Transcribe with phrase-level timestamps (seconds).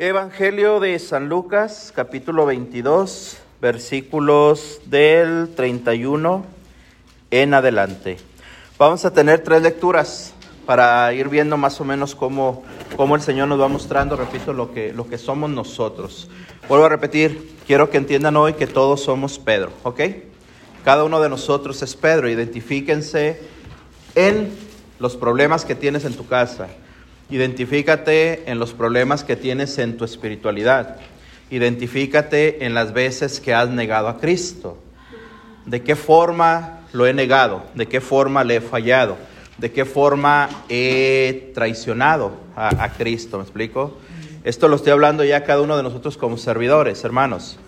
[0.00, 6.46] Evangelio de San Lucas, capítulo 22, versículos del 31
[7.32, 8.18] en adelante.
[8.78, 10.34] Vamos a tener tres lecturas
[10.66, 12.62] para ir viendo más o menos cómo,
[12.96, 16.30] cómo el Señor nos va mostrando, repito, lo que, lo que somos nosotros.
[16.68, 20.00] Vuelvo a repetir, quiero que entiendan hoy que todos somos Pedro, ¿ok?
[20.84, 23.40] Cada uno de nosotros es Pedro, identifíquense
[24.14, 24.48] en
[25.00, 26.68] los problemas que tienes en tu casa
[27.30, 30.96] Identifícate en los problemas que tienes en tu espiritualidad.
[31.50, 34.78] Identifícate en las veces que has negado a Cristo.
[35.66, 37.64] ¿De qué forma lo he negado?
[37.74, 39.18] ¿De qué forma le he fallado?
[39.58, 43.36] ¿De qué forma he traicionado a, Cristo?
[43.36, 43.98] ¿Me explico?
[44.44, 47.58] Esto lo estoy hablando ya cada uno de nosotros como servidores, hermanos.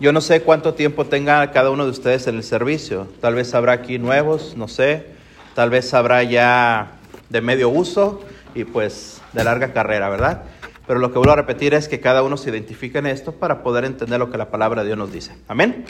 [0.00, 3.06] Yo no sé cuánto tiempo tenga cada uno de ustedes en el servicio.
[3.20, 5.06] Tal vez habrá aquí nuevos, no sé.
[5.54, 10.44] Tal vez habrá ya de medio uso y pues de larga carrera, ¿verdad?
[10.86, 13.62] Pero lo que vuelvo a repetir es que cada uno se identifique en esto para
[13.62, 15.34] poder entender lo que la palabra de Dios nos dice.
[15.48, 15.86] ¿Amén?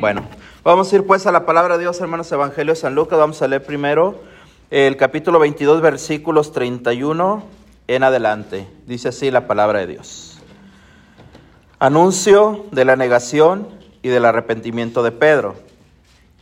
[0.00, 0.26] Bueno,
[0.64, 3.18] vamos a ir pues a la palabra de Dios, hermanos, Evangelio de San Lucas.
[3.18, 4.22] Vamos a leer primero
[4.70, 7.44] el capítulo 22, versículos 31
[7.88, 8.66] en adelante.
[8.86, 10.38] Dice así la palabra de Dios.
[11.78, 13.68] Anuncio de la negación
[14.00, 15.56] y del arrepentimiento de Pedro.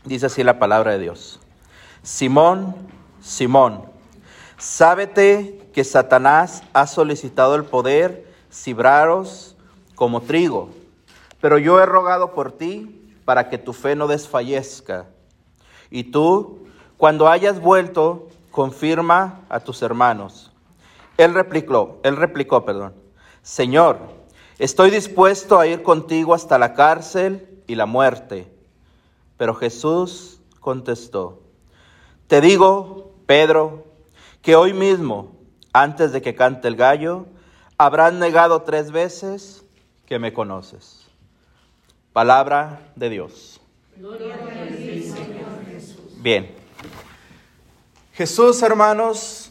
[0.05, 1.41] Dice así la palabra de Dios.
[2.05, 2.77] Simón,
[3.21, 3.94] Simón
[4.57, 9.57] Sábete que Satanás ha solicitado el poder cibraros
[9.95, 10.71] como trigo,
[11.41, 15.07] pero yo he rogado por ti para que tu fe no desfallezca.
[15.91, 16.67] Y tú,
[16.97, 20.53] cuando hayas vuelto, confirma a tus hermanos.
[21.17, 22.95] Él replicó, él replicó, perdón,
[23.43, 23.99] Señor,
[24.59, 28.53] estoy dispuesto a ir contigo hasta la cárcel y la muerte.
[29.37, 31.43] Pero Jesús contestó,
[32.27, 33.85] te digo, Pedro,
[34.45, 35.33] que hoy mismo,
[35.73, 37.27] antes de que cante el gallo,
[37.79, 39.65] habrán negado tres veces
[40.05, 41.07] que me conoces.
[42.13, 43.59] Palabra de Dios.
[46.19, 46.51] Bien.
[48.13, 49.51] Jesús, hermanos,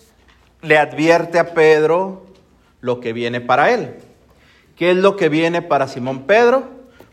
[0.61, 2.27] le advierte a Pedro
[2.79, 3.95] lo que viene para él.
[4.75, 6.69] ¿Qué es lo que viene para Simón Pedro?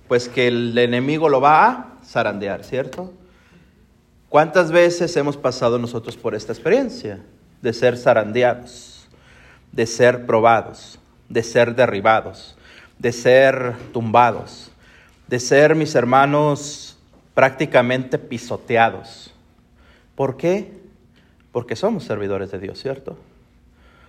[0.07, 3.15] Pues que el enemigo lo va a zarandear, ¿cierto?
[4.29, 7.21] ¿Cuántas veces hemos pasado nosotros por esta experiencia?
[7.63, 9.09] De ser zarandeados,
[9.73, 10.99] de ser probados,
[11.29, 12.57] de ser derribados,
[12.99, 14.71] de ser tumbados,
[15.29, 16.99] de ser, mis hermanos,
[17.35, 19.33] prácticamente pisoteados.
[20.15, 20.73] ¿Por qué?
[21.53, 23.17] Porque somos servidores de Dios, ¿cierto?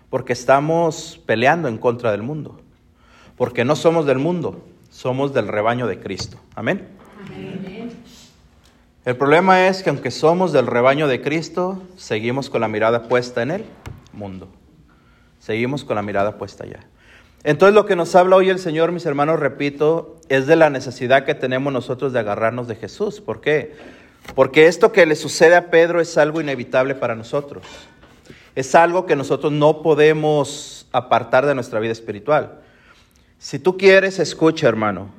[0.09, 2.59] Porque estamos peleando en contra del mundo.
[3.37, 6.37] Porque no somos del mundo, somos del rebaño de Cristo.
[6.55, 6.87] Amén.
[9.03, 13.41] El problema es que aunque somos del rebaño de Cristo, seguimos con la mirada puesta
[13.41, 13.65] en el
[14.13, 14.47] mundo.
[15.39, 16.85] Seguimos con la mirada puesta allá.
[17.43, 21.25] Entonces lo que nos habla hoy el Señor, mis hermanos, repito, es de la necesidad
[21.25, 23.21] que tenemos nosotros de agarrarnos de Jesús.
[23.21, 23.73] ¿Por qué?
[24.35, 27.65] Porque esto que le sucede a Pedro es algo inevitable para nosotros.
[28.53, 32.59] Es algo que nosotros no podemos apartar de nuestra vida espiritual.
[33.39, 35.09] Si tú quieres, escucha, hermano,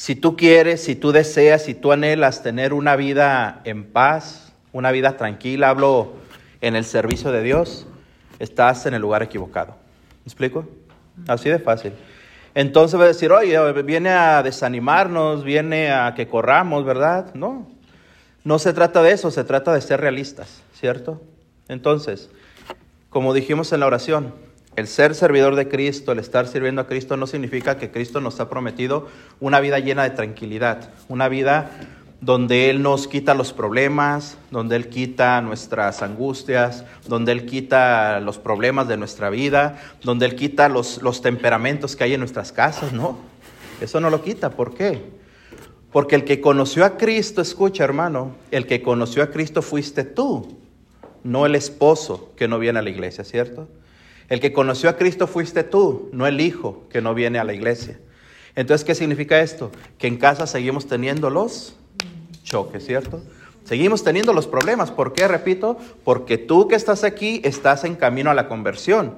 [0.00, 4.92] si tú quieres, si tú deseas, si tú anhelas tener una vida en paz, una
[4.92, 6.14] vida tranquila, hablo
[6.62, 7.86] en el servicio de Dios,
[8.38, 9.76] estás en el lugar equivocado.
[10.24, 10.66] ¿Me explico?
[11.28, 11.92] Así de fácil.
[12.54, 17.34] Entonces va a decir, oye, viene a desanimarnos, viene a que corramos, ¿verdad?
[17.34, 17.68] No,
[18.42, 21.20] no se trata de eso, se trata de ser realistas, ¿cierto?
[21.68, 22.30] Entonces,
[23.10, 24.32] como dijimos en la oración,
[24.76, 28.40] el ser servidor de Cristo, el estar sirviendo a Cristo, no significa que Cristo nos
[28.40, 29.08] ha prometido
[29.40, 31.70] una vida llena de tranquilidad, una vida
[32.20, 38.38] donde Él nos quita los problemas, donde Él quita nuestras angustias, donde Él quita los
[38.38, 42.92] problemas de nuestra vida, donde Él quita los, los temperamentos que hay en nuestras casas,
[42.92, 43.18] no.
[43.80, 44.50] Eso no lo quita.
[44.50, 45.02] ¿Por qué?
[45.90, 50.58] Porque el que conoció a Cristo, escucha hermano, el que conoció a Cristo fuiste tú,
[51.24, 53.66] no el esposo que no viene a la iglesia, ¿cierto?
[54.30, 57.52] El que conoció a Cristo fuiste tú, no el hijo que no viene a la
[57.52, 57.98] iglesia.
[58.54, 59.72] Entonces, ¿qué significa esto?
[59.98, 61.74] Que en casa seguimos teniendo los
[62.44, 63.20] choques, ¿cierto?
[63.64, 64.92] Seguimos teniendo los problemas.
[64.92, 65.26] ¿Por qué?
[65.26, 69.16] Repito, porque tú que estás aquí estás en camino a la conversión.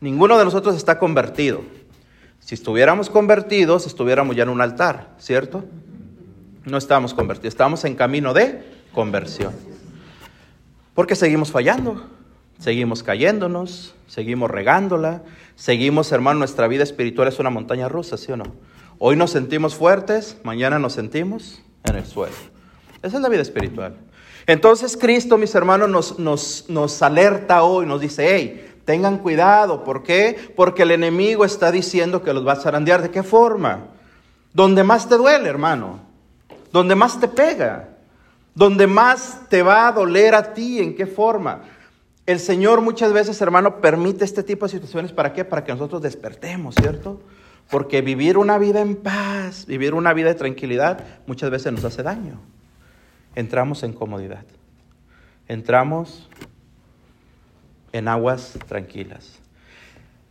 [0.00, 1.60] Ninguno de nosotros está convertido.
[2.40, 5.64] Si estuviéramos convertidos, estuviéramos ya en un altar, ¿cierto?
[6.64, 8.62] No estamos convertidos, estamos en camino de
[8.94, 9.52] conversión.
[10.94, 12.14] Porque seguimos fallando.
[12.64, 15.20] Seguimos cayéndonos, seguimos regándola,
[15.54, 18.44] seguimos, hermano, nuestra vida espiritual es una montaña rusa, ¿sí o no?
[18.98, 22.32] Hoy nos sentimos fuertes, mañana nos sentimos en el suelo.
[23.02, 23.94] Esa es la vida espiritual.
[24.46, 30.02] Entonces Cristo, mis hermanos, nos, nos, nos alerta hoy, nos dice, hey, Tengan cuidado, ¿por
[30.02, 30.52] qué?
[30.56, 33.02] Porque el enemigo está diciendo que los va a zarandear.
[33.02, 33.88] ¿De qué forma?
[34.54, 36.00] Donde más te duele, hermano.
[36.70, 37.88] Donde más te pega.
[38.54, 40.80] Donde más te va a doler a ti.
[40.80, 41.62] ¿En qué forma?
[42.26, 45.12] El Señor muchas veces, hermano, permite este tipo de situaciones.
[45.12, 45.44] ¿Para qué?
[45.44, 47.20] Para que nosotros despertemos, ¿cierto?
[47.70, 52.02] Porque vivir una vida en paz, vivir una vida de tranquilidad, muchas veces nos hace
[52.02, 52.40] daño.
[53.34, 54.44] Entramos en comodidad.
[55.48, 56.30] Entramos
[57.92, 59.38] en aguas tranquilas.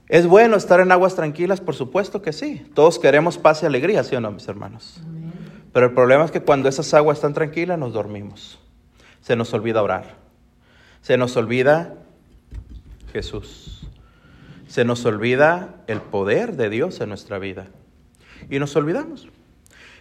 [0.10, 1.62] ¿Es bueno estar en aguas tranquilas?
[1.62, 2.66] Por supuesto que sí.
[2.74, 5.00] Todos queremos paz y alegría, ¿sí o no, mis hermanos?
[5.72, 8.60] Pero el problema es que cuando esas aguas están tranquilas nos dormimos.
[9.22, 10.23] Se nos olvida orar.
[11.04, 11.96] Se nos olvida
[13.12, 13.86] Jesús.
[14.70, 17.68] Se nos olvida el poder de Dios en nuestra vida.
[18.50, 19.28] Y nos olvidamos.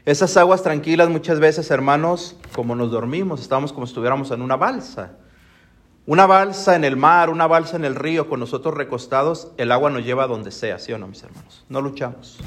[0.06, 4.54] Esas aguas tranquilas muchas veces, hermanos, como nos dormimos, estamos como si estuviéramos en una
[4.54, 5.16] balsa.
[6.06, 9.90] Una balsa en el mar, una balsa en el río, con nosotros recostados, el agua
[9.90, 11.64] nos lleva a donde sea, ¿sí o no, mis hermanos?
[11.68, 12.38] No luchamos.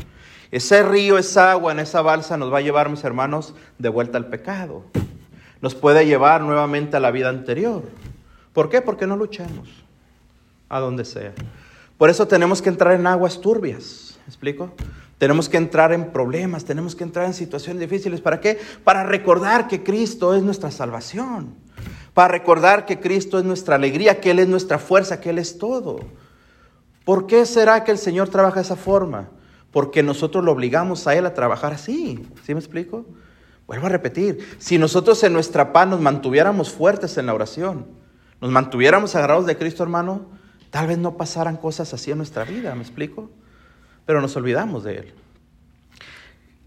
[0.52, 4.18] Ese río, esa agua en esa balsa nos va a llevar, mis hermanos, de vuelta
[4.18, 4.86] al pecado.
[5.60, 7.84] Nos puede llevar nuevamente a la vida anterior.
[8.56, 8.82] ¿Por qué?
[8.82, 9.70] Porque no luchamos
[10.68, 11.34] a donde sea.
[12.00, 14.18] Por eso tenemos que entrar en aguas turbias.
[14.26, 14.72] ¿Me explico?
[15.20, 18.20] Tenemos que entrar en problemas, tenemos que entrar en situaciones difíciles.
[18.20, 18.60] ¿Para qué?
[18.84, 21.54] Para recordar que Cristo es nuestra salvación
[22.16, 25.58] para recordar que Cristo es nuestra alegría, que Él es nuestra fuerza, que Él es
[25.58, 26.00] todo.
[27.04, 29.28] ¿Por qué será que el Señor trabaja de esa forma?
[29.70, 32.26] Porque nosotros lo obligamos a Él a trabajar así.
[32.46, 33.06] ¿Sí me explico?
[33.68, 37.86] Vuelvo a repetir, si nosotros en nuestra paz nos mantuviéramos fuertes en la oración,
[38.42, 40.26] nos mantuviéramos agarrados de Cristo, hermano,
[40.70, 43.30] tal vez no pasaran cosas así en nuestra vida, ¿me explico?
[44.06, 45.14] Pero nos olvidamos de Él.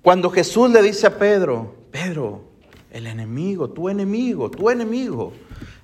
[0.02, 2.44] Cuando Jesús le dice a Pedro, Pedro,
[2.90, 5.32] el enemigo, tu enemigo, tu enemigo,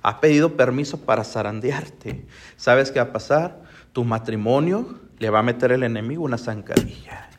[0.01, 2.25] ha pedido permiso para zarandearte.
[2.57, 3.63] ¿Sabes qué va a pasar?
[3.93, 7.29] Tu matrimonio le va a meter el enemigo una zancadilla.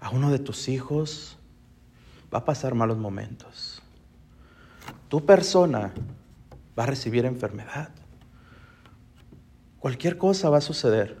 [0.00, 1.36] A uno de tus hijos
[2.32, 3.82] va a pasar malos momentos.
[5.08, 5.92] Tu persona
[6.78, 7.90] va a recibir enfermedad.
[9.78, 11.18] Cualquier cosa va a suceder.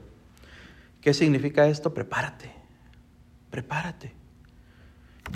[1.00, 1.92] ¿Qué significa esto?
[1.92, 2.52] Prepárate.
[3.50, 4.12] Prepárate.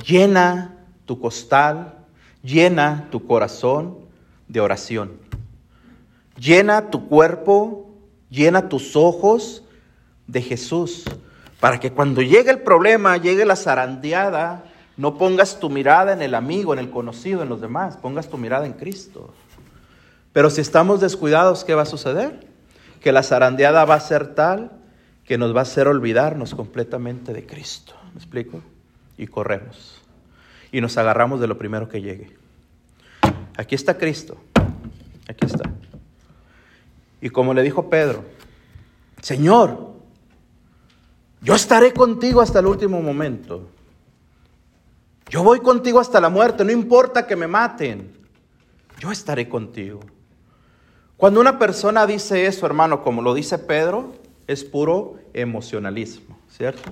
[0.06, 2.06] Llena tu costal,
[2.42, 3.98] llena tu corazón
[4.48, 5.18] de oración.
[6.38, 7.90] Llena tu cuerpo,
[8.30, 9.64] llena tus ojos
[10.26, 11.04] de Jesús,
[11.60, 14.64] para que cuando llegue el problema, llegue la zarandeada,
[14.96, 18.36] no pongas tu mirada en el amigo, en el conocido, en los demás, pongas tu
[18.36, 19.34] mirada en Cristo.
[20.36, 22.46] Pero si estamos descuidados, ¿qué va a suceder?
[23.00, 24.70] Que la zarandeada va a ser tal
[25.24, 27.94] que nos va a hacer olvidarnos completamente de Cristo.
[28.12, 28.60] ¿Me explico?
[29.16, 30.02] Y corremos
[30.70, 32.36] y nos agarramos de lo primero que llegue.
[33.56, 34.36] Aquí está Cristo,
[35.26, 35.70] aquí está.
[37.22, 38.22] Y como le dijo Pedro,
[39.22, 39.94] Señor,
[41.40, 43.70] yo estaré contigo hasta el último momento.
[45.30, 48.12] Yo voy contigo hasta la muerte, no importa que me maten,
[48.98, 50.00] yo estaré contigo.
[51.16, 54.12] Cuando una persona dice eso, hermano, como lo dice Pedro,
[54.46, 56.90] es puro emocionalismo, ¿cierto?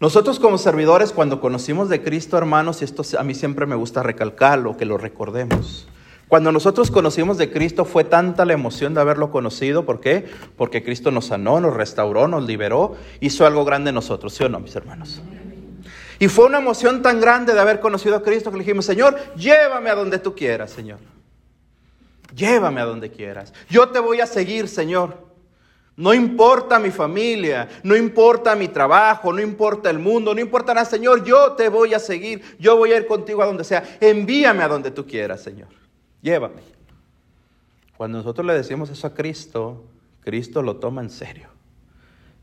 [0.00, 4.02] Nosotros como servidores, cuando conocimos de Cristo, hermanos, y esto a mí siempre me gusta
[4.02, 5.86] recalcarlo, que lo recordemos.
[6.26, 9.84] Cuando nosotros conocimos de Cristo fue tanta la emoción de haberlo conocido.
[9.84, 10.24] ¿Por qué?
[10.56, 14.48] Porque Cristo nos sanó, nos restauró, nos liberó, hizo algo grande en nosotros, ¿sí o
[14.48, 15.20] no, mis hermanos?
[16.18, 19.16] Y fue una emoción tan grande de haber conocido a Cristo que le dijimos, Señor,
[19.36, 20.98] llévame a donde tú quieras, Señor.
[22.34, 23.52] Llévame a donde quieras.
[23.68, 25.32] Yo te voy a seguir, Señor.
[25.94, 30.86] No importa mi familia, no importa mi trabajo, no importa el mundo, no importa nada,
[30.86, 33.98] Señor, yo te voy a seguir, yo voy a ir contigo a donde sea.
[34.00, 35.68] Envíame a donde tú quieras, Señor.
[36.22, 36.62] Llévame.
[37.96, 39.84] Cuando nosotros le decimos eso a Cristo,
[40.22, 41.48] Cristo lo toma en serio.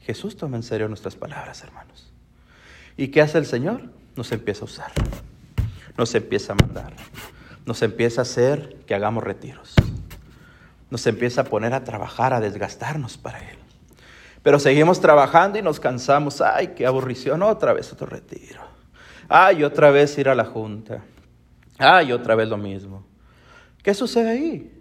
[0.01, 2.12] Jesús toma en serio nuestras palabras, hermanos.
[2.98, 3.81] ¿Y qué hace el Señor?
[4.15, 4.91] Nos empieza a usar,
[5.98, 6.93] nos empieza a mandar,
[7.69, 9.75] nos empieza a hacer que hagamos retiros
[10.89, 13.57] nos empieza a poner a trabajar, a desgastarnos para Él.
[14.41, 16.41] Pero seguimos trabajando y nos cansamos.
[16.41, 18.61] Ay, qué aburrición, otra vez otro retiro.
[19.27, 21.03] Ay, otra vez ir a la junta.
[21.77, 23.05] Ay, otra vez lo mismo.
[23.83, 24.75] ¿Qué sucede ahí?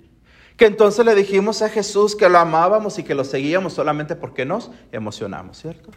[0.57, 4.45] Que entonces le dijimos a Jesús que lo amábamos y que lo seguíamos solamente porque
[4.45, 5.91] nos emocionamos, ¿cierto?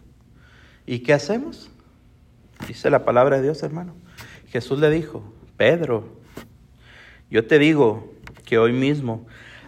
[0.86, 1.70] ¿Y qué hacemos?
[2.68, 3.96] Dice la palabra de Dios, hermano.
[4.50, 5.24] Jesús le dijo,
[5.58, 6.21] Pedro,
[7.32, 8.14] yo te digo
[8.46, 9.26] que hoy mismo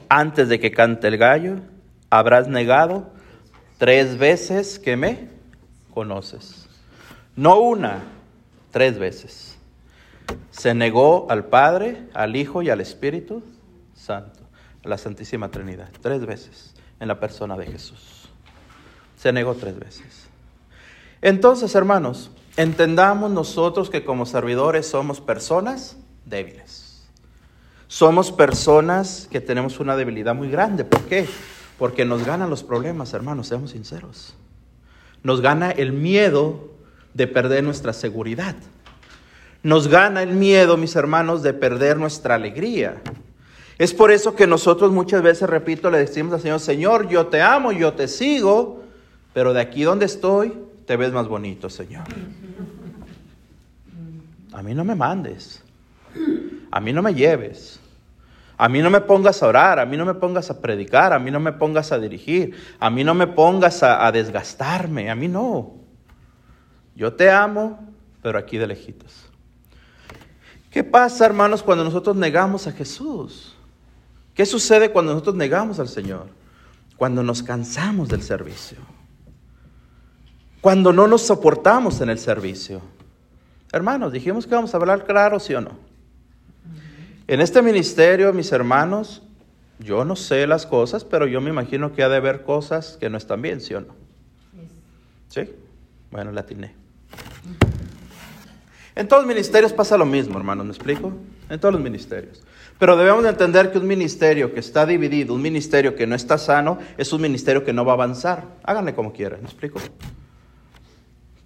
[0.10, 1.55] antes de que cante el gallo,
[2.12, 3.10] habrás negado
[3.79, 5.29] tres veces que me
[5.91, 6.67] conoces.
[7.36, 8.03] No una,
[8.70, 9.58] tres veces.
[10.51, 13.41] Se negó al Padre, al Hijo y al Espíritu
[13.96, 14.41] Santo,
[14.86, 18.29] a la Santísima Trinidad, tres veces en la persona de Jesús.
[19.17, 20.27] Se negó tres veces.
[21.22, 26.83] Entonces, hermanos, entendamos nosotros que como servidores somos personas débiles.
[27.94, 30.84] Somos personas que tenemos una debilidad muy grande.
[30.84, 31.28] ¿Por qué?
[31.78, 34.34] Porque nos ganan los problemas, hermanos, seamos sinceros.
[35.22, 36.72] Nos gana el miedo
[37.14, 38.56] de perder nuestra seguridad.
[39.62, 43.00] Nos gana el miedo, mis hermanos, de perder nuestra alegría.
[43.78, 47.44] Es por eso que nosotros muchas veces, repito, le decimos al Señor, Señor, yo te
[47.44, 48.82] amo, yo te sigo,
[49.36, 50.52] pero de aquí donde estoy,
[50.88, 52.06] te ves más bonito, Señor.
[54.52, 55.62] A mí no me mandes,
[56.72, 57.80] a mí no me lleves,
[58.63, 61.20] a mí no me pongas a orar, a mí no me pongas a predicar, a
[61.20, 65.27] mí no me pongas a dirigir, a mí no me pongas a, desgastarme, a mí
[65.27, 65.74] no.
[66.96, 69.25] Yo te amo, pero aquí de lejitos.
[70.72, 73.53] ¿Qué pasa, hermanos, cuando nosotros negamos a Jesús?
[74.34, 76.27] ¿Qué sucede cuando nosotros negamos al Señor?
[76.96, 78.77] Cuando nos cansamos del servicio.
[80.62, 82.79] Cuando no nos soportamos en el servicio.
[83.74, 85.83] Hermanos, dijimos que vamos a hablar claro, sí o no.
[87.27, 89.24] En este ministerio, mis hermanos,
[89.80, 93.10] yo no sé las cosas, pero yo me imagino que ha de haber cosas que
[93.10, 93.96] no están bien, ¿sí o no?
[95.30, 95.50] ¿Sí?
[96.12, 96.75] Bueno, la atiné.
[98.96, 101.13] En todos los ministerios pasa lo mismo, hermanos, ¿me explico?
[101.50, 102.44] En todos los ministerios.
[102.77, 106.38] Pero debemos de entender que un ministerio que está dividido, un ministerio que no está
[106.38, 108.44] sano, es un ministerio que no va a avanzar.
[108.63, 109.80] Háganle como quieran, ¿me explico?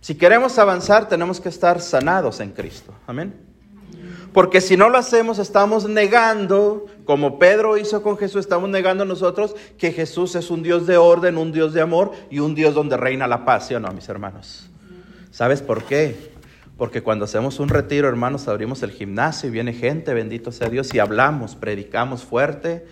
[0.02, 2.94] Si queremos avanzar, tenemos que estar sanados en Cristo.
[3.06, 3.47] Amén.
[4.34, 9.56] Porque si no lo hacemos, estamos negando, como Pedro hizo con Jesús, estamos negando nosotros
[9.78, 12.98] que Jesús es un Dios de orden, un Dios de amor y un Dios donde
[12.98, 14.70] reina la paz, ¿sí o no, mis hermanos?
[15.32, 16.32] ¿Sabes por qué?
[16.78, 20.94] Porque cuando hacemos un retiro, hermanos, abrimos el gimnasio y viene gente, bendito sea Dios,
[20.94, 22.86] y hablamos, predicamos fuerte,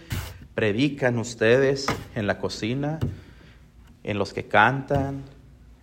[0.56, 1.86] predican ustedes
[2.16, 3.00] en la cocina,
[4.04, 5.24] en los que cantan,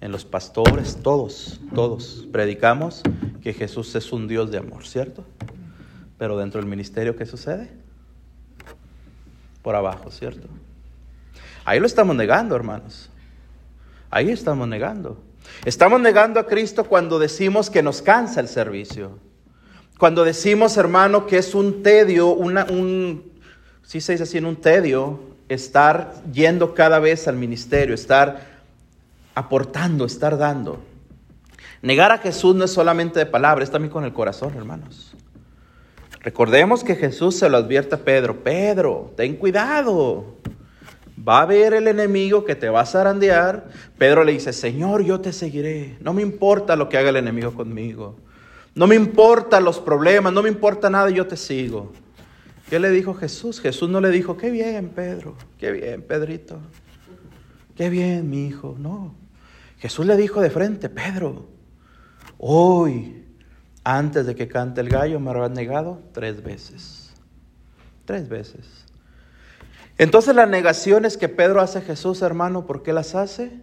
[0.02, 3.02] en los pastores, todos, todos predicamos
[3.40, 5.24] que Jesús es un Dios de amor, ¿cierto?
[6.18, 7.70] Pero dentro del ministerio, ¿qué sucede?
[9.62, 10.48] Por abajo, ¿cierto?
[11.64, 13.10] Ahí lo estamos negando, hermanos.
[14.10, 15.22] Ahí estamos negando.
[15.64, 19.20] Estamos negando a Cristo cuando decimos que nos cansa el servicio.
[19.98, 23.30] Cuando decimos, hermano, que es un tedio, una, un,
[23.84, 28.61] si se dice así, en un tedio, estar yendo cada vez al ministerio, estar
[29.34, 30.82] aportando, estar dando.
[31.82, 35.14] Negar a Jesús no es solamente de palabra, es también con el corazón, hermanos.
[36.20, 40.36] Recordemos que Jesús se lo advierte a Pedro, Pedro, ten cuidado,
[41.26, 43.68] va a haber el enemigo que te va a zarandear.
[43.98, 45.96] Pedro le dice, Señor, yo te seguiré.
[46.00, 48.16] No me importa lo que haga el enemigo conmigo.
[48.74, 51.92] No me importa los problemas, no me importa nada, yo te sigo.
[52.70, 53.60] ¿Qué le dijo Jesús?
[53.60, 56.58] Jesús no le dijo, qué bien, Pedro, qué bien, Pedrito.
[57.76, 58.76] Qué bien, mi hijo.
[58.78, 59.14] No.
[59.82, 61.48] Jesús le dijo de frente, Pedro,
[62.38, 63.26] hoy,
[63.82, 67.12] antes de que cante el gallo, me habrás negado tres veces.
[68.04, 68.64] Tres veces.
[69.98, 73.58] Entonces las negaciones que Pedro hace a Jesús, hermano, ¿por qué las hace?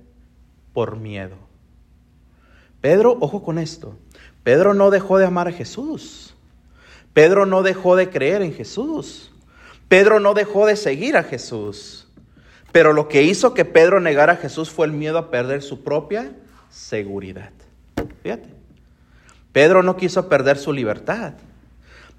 [0.73, 1.37] Por miedo.
[2.81, 3.95] Pedro, ojo con esto,
[4.43, 6.35] Pedro no dejó de amar a Jesús.
[7.13, 9.31] Pedro no dejó de creer en Jesús.
[9.87, 11.98] Pedro no dejó de seguir a Jesús.
[12.71, 15.83] Pero lo que hizo que Pedro negara a Jesús fue el miedo a perder su
[15.83, 16.31] propia
[16.69, 17.51] seguridad.
[18.23, 18.49] Fíjate.
[19.51, 21.33] Pedro no quiso perder su libertad.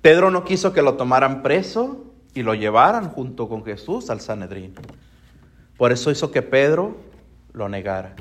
[0.02, 2.04] Pedro no quiso que lo tomaran preso
[2.34, 4.74] y lo llevaran junto con Jesús al Sanedrín.
[5.76, 6.96] Por eso hizo que Pedro
[7.52, 8.14] lo negara.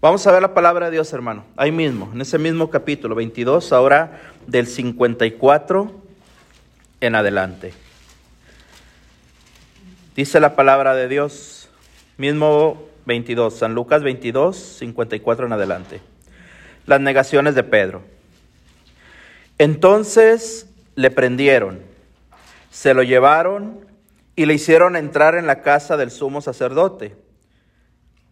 [0.00, 1.44] Vamos a ver la palabra de Dios, hermano.
[1.56, 5.92] Ahí mismo, en ese mismo capítulo 22, ahora del 54
[7.00, 7.72] en adelante.
[10.14, 11.53] Dice la palabra de Dios,
[12.16, 16.00] mismo 22, San Lucas 22, 54 en adelante.
[16.86, 18.02] Las negaciones de Pedro.
[19.58, 21.94] Entonces le prendieron
[22.74, 23.86] se lo llevaron
[24.34, 27.14] y le hicieron entrar en la casa del sumo sacerdote.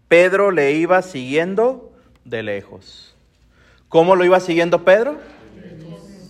[0.08, 1.92] Pedro le iba siguiendo
[2.24, 3.14] de lejos.
[3.88, 5.16] ¿Cómo lo iba siguiendo Pedro?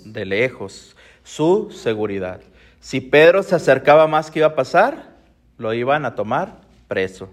[0.04, 0.94] De lejos.
[1.24, 2.42] Su seguridad.
[2.80, 5.16] Si Pedro se acercaba más, ¿qué iba a pasar?
[5.56, 7.30] Lo iban a tomar preso.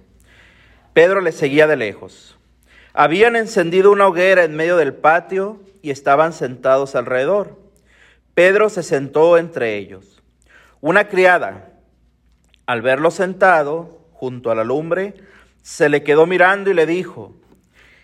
[0.94, 2.38] Pedro le seguía de lejos.
[2.94, 7.58] Habían encendido una hoguera en medio del patio y estaban sentados alrededor.
[8.34, 10.22] Pedro se sentó entre ellos.
[10.82, 11.74] Una criada,
[12.66, 15.14] al verlo sentado junto a la lumbre,
[15.62, 17.36] se le quedó mirando y le dijo,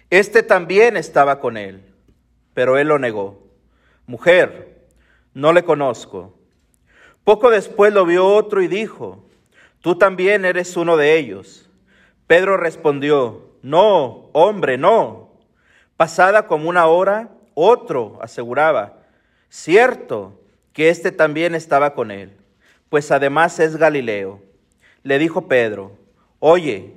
[0.09, 1.81] Este también estaba con él,
[2.53, 3.47] pero él lo negó.
[4.05, 4.87] Mujer,
[5.33, 6.37] no le conozco.
[7.23, 9.25] Poco después lo vio otro y dijo,
[9.81, 11.64] Tú también eres uno de ellos.
[12.27, 15.29] Pedro respondió, no, hombre, no.
[15.97, 18.97] Pasada como una hora, otro aseguraba,
[19.49, 20.39] cierto
[20.73, 22.33] que éste también estaba con él,
[22.89, 24.41] pues además es Galileo.
[25.03, 25.93] Le dijo Pedro,
[26.39, 26.93] oye,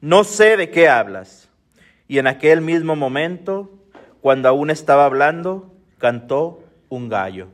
[0.00, 1.48] no sé de qué hablas.
[2.06, 3.70] Y en aquel mismo momento,
[4.20, 7.48] cuando aún estaba hablando, cantó un gallo.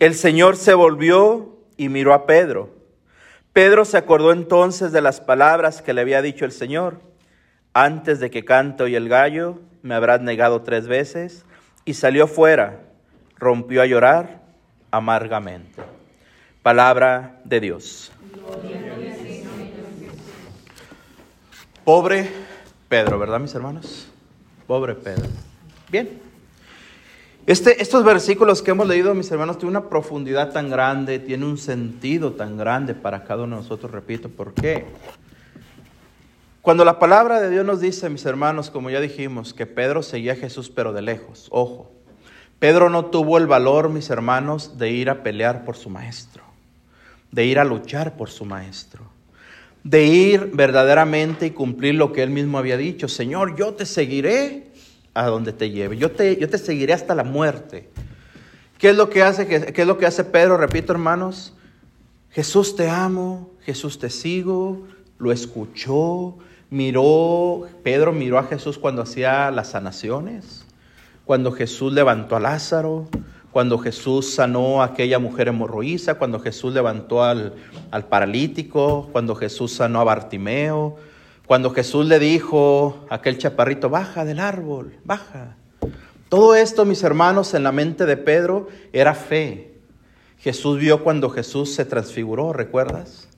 [0.00, 2.77] El Señor se volvió y miró a Pedro.
[3.52, 7.00] Pedro se acordó entonces de las palabras que le había dicho el Señor.
[7.72, 11.44] Antes de que cante hoy el gallo, me habrás negado tres veces.
[11.84, 12.80] Y salió fuera,
[13.36, 14.42] rompió a llorar
[14.90, 15.82] amargamente.
[16.62, 18.12] Palabra de Dios.
[21.84, 22.28] Pobre
[22.88, 24.08] Pedro, ¿verdad mis hermanos?
[24.66, 25.26] Pobre Pedro.
[25.90, 26.27] Bien.
[27.48, 31.56] Este, estos versículos que hemos leído, mis hermanos, tienen una profundidad tan grande, tiene un
[31.56, 34.84] sentido tan grande para cada uno de nosotros, repito, ¿por qué?
[36.60, 40.34] Cuando la palabra de Dios nos dice, mis hermanos, como ya dijimos, que Pedro seguía
[40.34, 41.90] a Jesús pero de lejos, ojo,
[42.58, 46.42] Pedro no tuvo el valor, mis hermanos, de ir a pelear por su maestro,
[47.32, 49.06] de ir a luchar por su maestro,
[49.84, 54.67] de ir verdaderamente y cumplir lo que él mismo había dicho, Señor, yo te seguiré
[55.18, 55.96] a donde te lleve.
[55.96, 57.88] Yo te, yo te seguiré hasta la muerte.
[58.78, 60.56] ¿Qué es lo que hace, qué, es lo que hace Pedro?
[60.56, 61.54] Repito, hermanos.
[62.30, 64.86] Jesús te amo, Jesús te sigo,
[65.18, 66.38] lo escuchó,
[66.70, 70.64] miró, Pedro miró a Jesús cuando hacía las sanaciones,
[71.24, 73.08] cuando Jesús levantó a Lázaro,
[73.50, 77.54] cuando Jesús sanó a aquella mujer hemorroísa, cuando Jesús levantó al,
[77.90, 80.96] al paralítico, cuando Jesús sanó a Bartimeo,
[81.48, 85.56] cuando Jesús le dijo a aquel chaparrito, baja del árbol, baja.
[86.28, 89.80] Todo esto, mis hermanos, en la mente de Pedro era fe.
[90.36, 93.28] Jesús vio cuando Jesús se transfiguró, ¿recuerdas?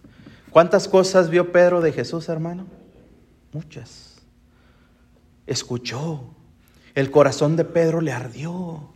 [0.50, 2.66] ¿Cuántas cosas vio Pedro de Jesús, hermano?
[3.52, 4.20] Muchas.
[5.46, 6.34] Escuchó.
[6.96, 8.90] El corazón de Pedro le ardió.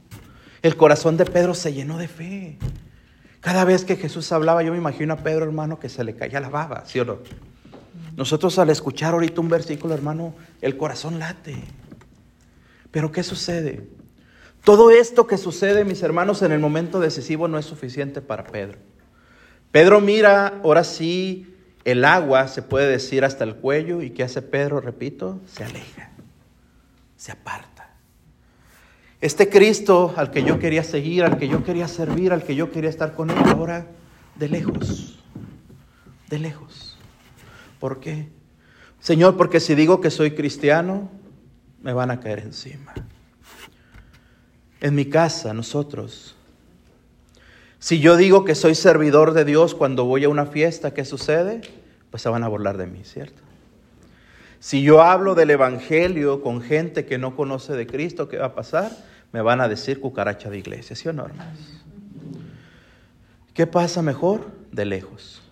[0.60, 2.58] El corazón de Pedro se llenó de fe.
[3.38, 6.40] Cada vez que Jesús hablaba, yo me imagino a Pedro, hermano, que se le caía
[6.40, 7.18] la baba, ¿sí o no?
[8.16, 11.56] Nosotros al escuchar ahorita un versículo, hermano, el corazón late.
[12.90, 13.88] Pero ¿qué sucede?
[14.62, 18.78] Todo esto que sucede, mis hermanos, en el momento decisivo no es suficiente para Pedro.
[19.72, 21.54] Pedro mira, ahora sí,
[21.84, 24.00] el agua, se puede decir, hasta el cuello.
[24.00, 24.80] ¿Y qué hace Pedro?
[24.80, 26.12] Repito, se aleja,
[27.16, 27.74] se aparta.
[29.20, 32.70] Este Cristo al que yo quería seguir, al que yo quería servir, al que yo
[32.70, 33.86] quería estar con él, ahora
[34.36, 35.18] de lejos,
[36.28, 36.83] de lejos.
[37.78, 38.28] ¿Por qué?
[39.00, 41.10] Señor, porque si digo que soy cristiano,
[41.82, 42.94] me van a caer encima.
[44.80, 46.34] En mi casa, nosotros.
[47.78, 51.60] Si yo digo que soy servidor de Dios cuando voy a una fiesta, ¿qué sucede?
[52.10, 53.42] Pues se van a burlar de mí, ¿cierto?
[54.58, 58.54] Si yo hablo del Evangelio con gente que no conoce de Cristo, ¿qué va a
[58.54, 58.90] pasar?
[59.30, 61.26] Me van a decir cucaracha de iglesia, ¿sí o no?
[63.52, 64.46] ¿Qué pasa mejor?
[64.72, 65.42] De lejos.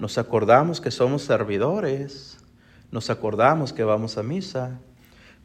[0.00, 2.38] Nos acordamos que somos servidores,
[2.90, 4.78] nos acordamos que vamos a misa,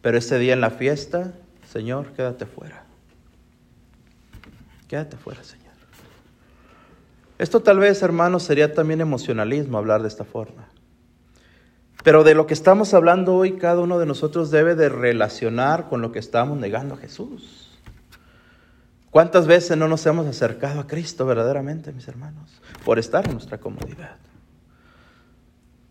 [0.01, 1.33] pero ese día en la fiesta,
[1.71, 2.83] Señor, quédate fuera.
[4.89, 5.71] Quédate fuera, Señor.
[7.37, 10.67] Esto tal vez, hermanos, sería también emocionalismo hablar de esta forma.
[12.03, 16.01] Pero de lo que estamos hablando hoy, cada uno de nosotros debe de relacionar con
[16.01, 17.79] lo que estamos negando a Jesús.
[19.11, 22.61] ¿Cuántas veces no nos hemos acercado a Cristo verdaderamente, mis hermanos?
[22.83, 24.17] Por estar en nuestra comodidad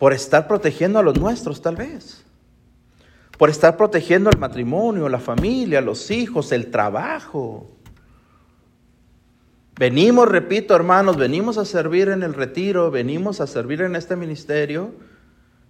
[0.00, 2.24] por estar protegiendo a los nuestros tal vez,
[3.36, 7.70] por estar protegiendo el matrimonio, la familia, los hijos, el trabajo.
[9.76, 14.94] Venimos, repito hermanos, venimos a servir en el retiro, venimos a servir en este ministerio,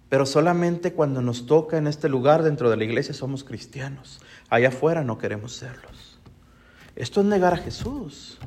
[0.07, 4.21] pero solamente cuando nos toca en este lugar dentro de la iglesia somos cristianos.
[4.49, 6.21] Allá afuera no queremos serlos.
[6.95, 8.39] Esto es negar a Jesús.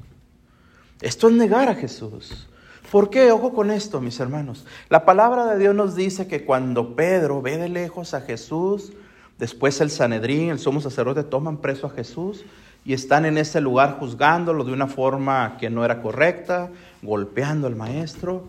[1.02, 2.48] Esto es negar a Jesús.
[2.90, 3.32] ¿Por qué?
[3.32, 4.66] Ojo con esto, mis hermanos.
[4.88, 8.92] La palabra de Dios nos dice que cuando Pedro ve de lejos a Jesús,
[9.38, 12.44] después el Sanedrín, el sumo sacerdote, toman preso a Jesús
[12.84, 16.70] y están en ese lugar juzgándolo de una forma que no era correcta,
[17.02, 18.48] golpeando al maestro.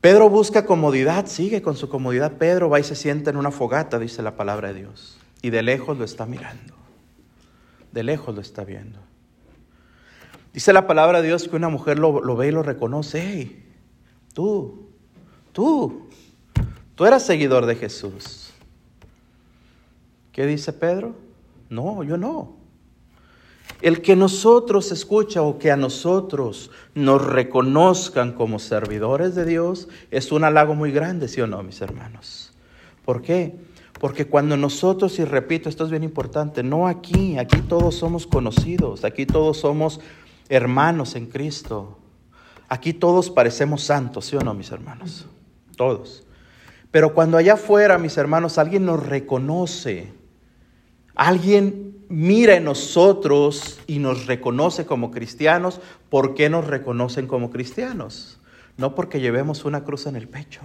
[0.00, 2.32] Pedro busca comodidad, sigue con su comodidad.
[2.38, 5.18] Pedro va y se sienta en una fogata, dice la palabra de Dios.
[5.42, 6.74] Y de lejos lo está mirando.
[7.92, 8.98] De lejos lo está viendo.
[10.52, 13.22] Dice la palabra de Dios que una mujer lo, ve y lo reconoce.
[13.22, 13.64] Hey,
[14.32, 14.88] tú,
[15.52, 16.08] tú,
[16.94, 18.52] tú eras seguidor de Jesús.
[20.32, 21.14] ¿Qué dice Pedro?
[21.68, 22.56] No, yo no.
[23.80, 30.32] El que nosotros escucha o que a nosotros nos reconozcan como servidores de Dios es
[30.32, 32.52] un halago muy grande, ¿sí o no, mis hermanos?
[33.04, 33.54] ¿Por qué?
[34.00, 39.04] Porque cuando nosotros, y repito, esto es bien importante, no aquí, aquí todos somos conocidos,
[39.04, 40.00] aquí todos somos
[40.48, 41.98] hermanos en Cristo,
[42.68, 45.26] aquí todos parecemos santos, ¿sí o no, mis hermanos?
[45.76, 46.24] Todos.
[46.90, 50.12] Pero cuando allá afuera, mis hermanos, alguien nos reconoce,
[51.14, 58.40] alguien mira en nosotros y nos reconoce como cristianos, ¿por qué nos reconocen como cristianos?
[58.76, 60.62] No porque llevemos una cruz en el pecho,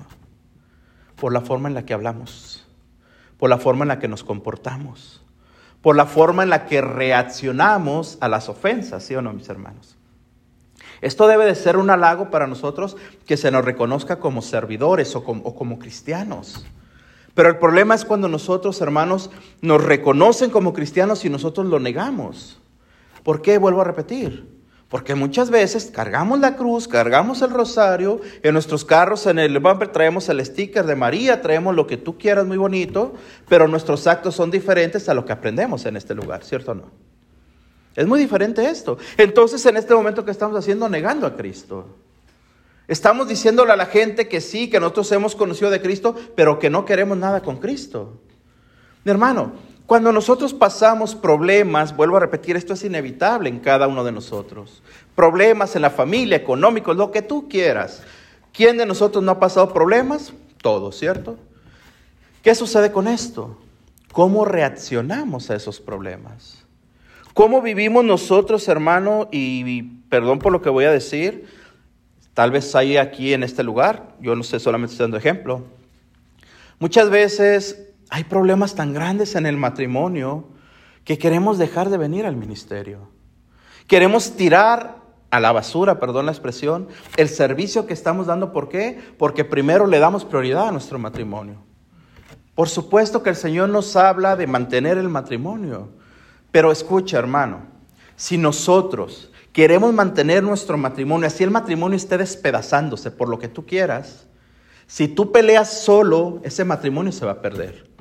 [1.17, 2.65] por la forma en la que hablamos,
[3.37, 5.22] por la forma en la que nos comportamos,
[5.83, 9.97] por la forma en la que reaccionamos a las ofensas, ¿sí o no, mis hermanos?
[11.01, 12.95] Esto debe de ser un halago para nosotros
[13.27, 16.65] que se nos reconozca como servidores o como, o como cristianos.
[17.33, 19.29] Pero el problema es cuando nosotros, hermanos,
[19.61, 22.61] nos reconocen como cristianos y nosotros lo negamos.
[23.21, 23.57] ¿Por qué?
[23.57, 24.62] Vuelvo a repetir.
[24.93, 29.87] Porque muchas veces cargamos la cruz, cargamos el rosario, en nuestros carros, en el bumper
[29.87, 33.15] traemos el sticker de María, traemos lo que tú quieras muy bonito,
[33.49, 36.91] pero nuestros actos son diferentes a lo que aprendemos en este lugar, ¿cierto o no?
[37.95, 38.99] Es muy diferente esto.
[39.17, 41.87] Entonces, en este momento que estamos haciendo, negando a Cristo.
[42.87, 46.69] Estamos diciéndole a la gente que sí, que nosotros hemos conocido de Cristo, pero que
[46.69, 48.21] no queremos nada con Cristo.
[49.03, 49.53] Mi hermano,
[49.85, 54.81] cuando nosotros pasamos problemas, vuelvo a repetir, esto es inevitable en cada uno de nosotros.
[55.15, 58.01] Problemas en la familia, económicos, lo que tú quieras.
[58.53, 60.33] ¿Quién de nosotros no ha pasado problemas?
[60.61, 61.37] Todos, ¿cierto?
[62.41, 63.57] ¿Qué sucede con esto?
[64.11, 66.63] ¿Cómo reaccionamos a esos problemas?
[67.33, 69.27] ¿Cómo vivimos nosotros, hermano?
[69.31, 71.45] Y, perdón por lo que voy a decir,
[72.33, 75.65] Tal vez hay aquí en este lugar, yo no sé, solamente estoy dando ejemplo.
[76.79, 80.47] Muchas veces hay problemas tan grandes en el matrimonio
[81.03, 83.09] que queremos dejar de venir al ministerio.
[83.87, 84.97] Queremos tirar
[85.31, 88.53] a la basura, perdón la expresión, el servicio que estamos dando.
[88.53, 89.01] ¿Por qué?
[89.17, 91.63] Porque primero le damos prioridad a nuestro matrimonio.
[92.53, 95.89] Por supuesto que el Señor nos habla de mantener el matrimonio.
[96.51, 97.61] Pero escucha, hermano,
[98.15, 103.65] si nosotros queremos mantener nuestro matrimonio, así el matrimonio esté despedazándose por lo que tú
[103.65, 104.27] quieras,
[104.85, 107.92] si tú peleas solo, ese matrimonio se va a perder.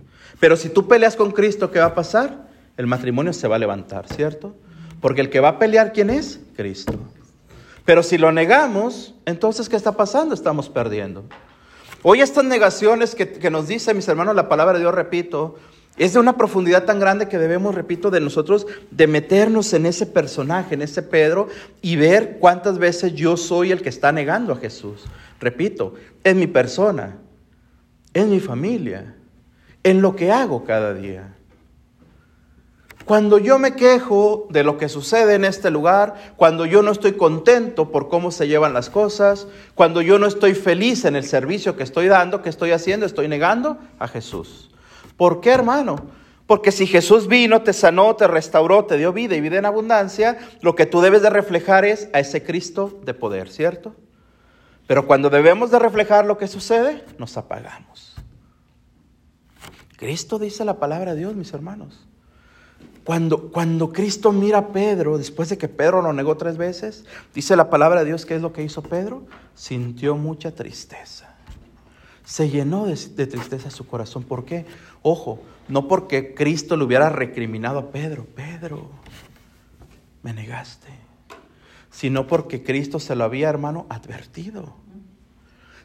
[0.43, 2.49] Pero si tú peleas con Cristo, ¿qué va a pasar?
[2.77, 4.57] El matrimonio se va a levantar, ¿cierto?
[5.01, 6.41] Porque el que va a pelear, ¿quién es?
[6.57, 6.95] Cristo.
[7.85, 10.35] Pero si lo negamos, entonces, ¿qué está pasando?
[10.35, 11.23] Estamos perdiendo.
[12.03, 15.61] Hoy estas negaciones que, nos dice, mis hermanos, la palabra de Dios, repito,
[15.97, 20.07] es de una profundidad tan grande que debemos, repito, de nosotros, de meternos en ese
[20.07, 21.47] personaje, en ese Pedro,
[21.83, 25.05] y ver cuántas veces yo soy el que está negando a Jesús.
[25.39, 27.19] Repito, en mi persona,
[28.13, 29.15] en mi familia,
[29.85, 31.35] en lo que hago cada día.
[33.05, 37.13] Cuando yo me quejo de lo que sucede en este lugar, cuando yo no estoy
[37.13, 41.77] contento por cómo se llevan las cosas, cuando yo no estoy feliz en el servicio
[41.77, 44.71] que estoy dando, que estoy haciendo, estoy negando a Jesús.
[45.17, 45.97] ¿Por qué, hermano?
[46.47, 50.39] Porque si Jesús vino, te sanó, te restauró, te dio vida y vida en abundancia,
[50.61, 53.95] lo que tú debes de reflejar es a ese Cristo de poder, ¿cierto?
[54.87, 58.12] Pero cuando debemos de reflejar lo que sucede, nos apagamos.
[60.03, 62.09] Cristo dice la palabra de Dios, mis hermanos.
[63.05, 67.55] Cuando, cuando Cristo mira a Pedro, después de que Pedro lo negó tres veces, dice
[67.55, 69.25] la palabra de Dios, ¿qué es lo que hizo Pedro?
[69.55, 71.37] Sintió mucha tristeza.
[72.25, 74.25] Se llenó de, de tristeza su corazón.
[74.25, 74.67] ¿Por qué?
[75.03, 75.39] Ojo,
[75.69, 78.91] no porque Cristo le hubiera recriminado a Pedro, Pedro,
[80.25, 80.89] me negaste,
[81.93, 84.75] sino porque Cristo se lo había, hermano, advertido.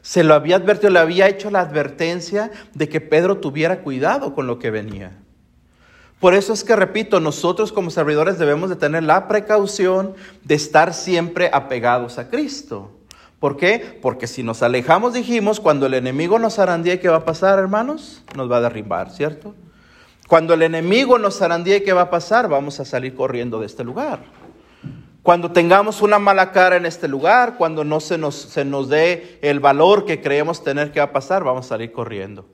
[0.02, 4.46] Se lo había advertido, le había hecho la advertencia de que Pedro tuviera cuidado con
[4.46, 5.18] lo que venía.
[6.20, 10.92] Por eso es que, repito, nosotros como servidores debemos de tener la precaución de estar
[10.92, 12.90] siempre apegados a Cristo.
[13.38, 13.98] ¿Por qué?
[14.02, 18.24] Porque si nos alejamos, dijimos, cuando el enemigo nos zarandee, ¿qué va a pasar, hermanos?
[18.34, 19.54] Nos va a derribar, ¿cierto?
[20.26, 22.48] Cuando el enemigo nos zarandee, ¿qué va a pasar?
[22.48, 24.18] Vamos a salir corriendo de este lugar.
[25.28, 29.38] Cuando tengamos una mala cara en este lugar, cuando no se nos, se nos dé
[29.42, 32.48] el valor que creemos tener que va a pasar, vamos a salir corriendo.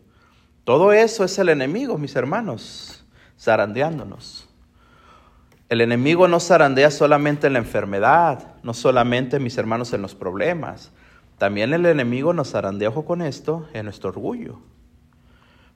[0.64, 3.04] Todo eso es el enemigo, mis hermanos,
[3.38, 4.48] zarandeándonos.
[5.68, 10.90] El enemigo no zarandea solamente en la enfermedad, no solamente, mis hermanos, en los problemas.
[11.38, 14.58] También el enemigo nos zarandea, ojo con esto, en nuestro orgullo.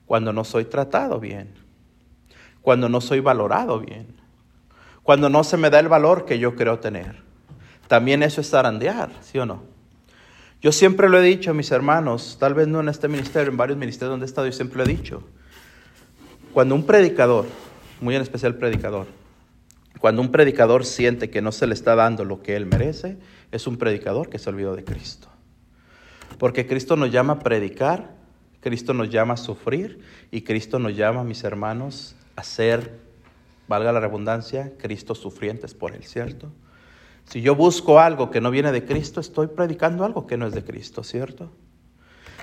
[0.05, 1.53] Cuando no soy tratado bien,
[2.61, 4.18] cuando no soy valorado bien,
[5.09, 7.15] cuando no se me da el valor que yo creo tener.
[7.87, 9.63] También eso es zarandear, ¿sí o no?
[10.61, 13.79] Yo siempre lo he dicho, mis hermanos, tal vez no en este ministerio, en varios
[13.79, 15.23] ministerios donde he estado, yo siempre lo he dicho.
[16.53, 17.47] Cuando un predicador,
[18.01, 19.07] muy en especial predicador,
[19.97, 23.17] Cuando un predicador siente que no se le está dando lo que él merece,
[23.51, 25.27] es un predicador que se olvidó de Cristo.
[26.37, 28.11] Porque Cristo nos llama a predicar,
[28.59, 33.08] Cristo nos llama a sufrir y Cristo nos llama, mis hermanos, a ser,
[33.69, 36.51] valga la redundancia, Cristo sufrientes por él, ¿cierto?
[37.23, 40.53] Si yo busco algo que no viene de Cristo, estoy predicando algo que no es
[40.53, 41.51] de Cristo, ¿cierto?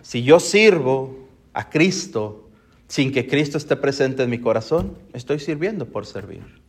[0.03, 2.49] Si yo sirvo a Cristo
[2.87, 6.63] sin que Cristo esté presente en mi corazón, estoy sirviendo por servir.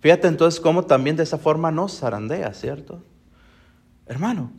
[0.00, 3.00] Fíjate entonces cómo también de esa forma nos zarandea, ¿cierto?
[4.06, 4.50] Hermano,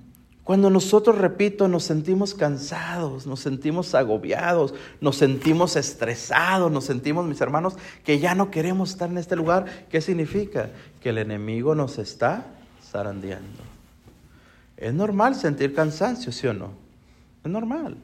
[0.45, 7.41] cuando nosotros, repito, nos sentimos cansados, nos sentimos agobiados, nos sentimos estresados, nos sentimos, mis
[7.41, 10.69] hermanos, que ya no queremos estar en este lugar, ¿qué significa?
[11.01, 12.45] Que el enemigo nos está
[12.91, 13.63] zarandeando.
[14.77, 16.73] Es normal sentir cansancio, ¿sí o no?
[17.43, 17.97] Es normal.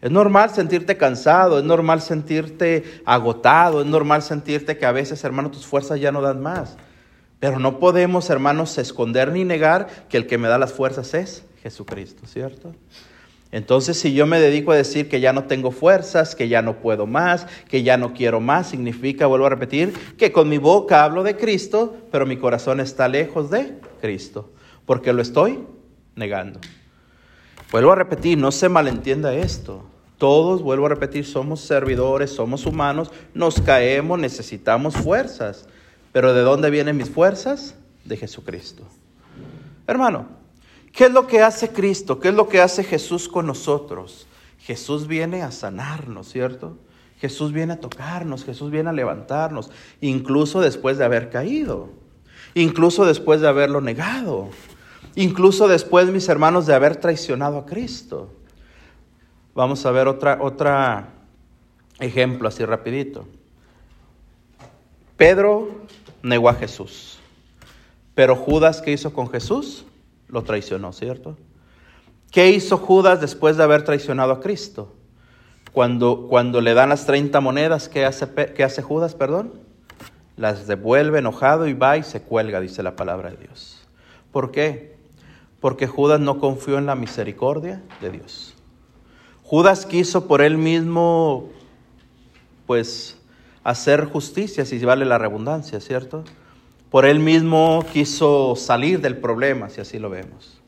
[0.00, 5.50] Es normal sentirte cansado, es normal sentirte agotado, es normal sentirte que a veces, hermano,
[5.50, 6.76] tus fuerzas ya no dan más.
[7.40, 11.42] Pero no podemos, hermanos, esconder ni negar que el que me da las fuerzas es
[11.66, 12.72] Jesucristo, ¿cierto?
[13.50, 16.76] Entonces, si yo me dedico a decir que ya no tengo fuerzas, que ya no
[16.76, 21.02] puedo más, que ya no quiero más, significa, vuelvo a repetir, que con mi boca
[21.02, 24.52] hablo de Cristo, pero mi corazón está lejos de Cristo,
[24.84, 25.58] porque lo estoy
[26.14, 26.60] negando.
[27.72, 29.84] Vuelvo a repetir, no se malentienda esto.
[30.18, 35.66] Todos, vuelvo a repetir, somos servidores, somos humanos, nos caemos, necesitamos fuerzas.
[36.12, 37.74] Pero ¿de dónde vienen mis fuerzas?
[38.04, 38.84] De Jesucristo.
[39.88, 40.45] Hermano,
[40.96, 42.18] ¿qué es lo que hace Cristo?
[42.18, 44.26] ¿Qué es lo que hace Jesús con nosotros?
[44.58, 46.76] Jesús viene a sanarnos, ¿cierto?
[47.20, 51.90] Jesús viene a tocarnos, Jesús viene a levantarnos, incluso después de haber caído,
[52.54, 54.48] incluso después de haberlo negado.
[55.14, 58.30] Incluso después, mis hermanos, de haber traicionado a Cristo.
[59.54, 61.08] Vamos a ver otra, otra
[61.98, 63.26] ejemplo así rapidito.
[65.16, 65.70] Pedro
[66.22, 67.18] negó a Jesús,
[68.14, 69.86] pero Judas, ¿qué hizo con Jesús?
[70.28, 71.36] Lo traicionó, ¿cierto?
[72.30, 74.92] ¿Qué hizo Judas después de haber traicionado a Cristo?
[75.72, 79.52] Cuando, cuando le dan las 30 monedas, ¿qué hace, ¿qué hace Judas, perdón?
[80.36, 83.86] Las devuelve enojado y va y se cuelga, dice la palabra de Dios.
[84.32, 84.96] ¿Por qué?
[85.60, 88.54] porque Judas no confió en la misericordia de Dios.
[89.42, 91.48] Judas quiso por él mismo,
[92.66, 93.18] pues,
[93.64, 96.24] hacer justicia, si vale la redundancia, ¿cierto?
[96.90, 100.60] Por él mismo quiso salir del problema, si así lo vemos.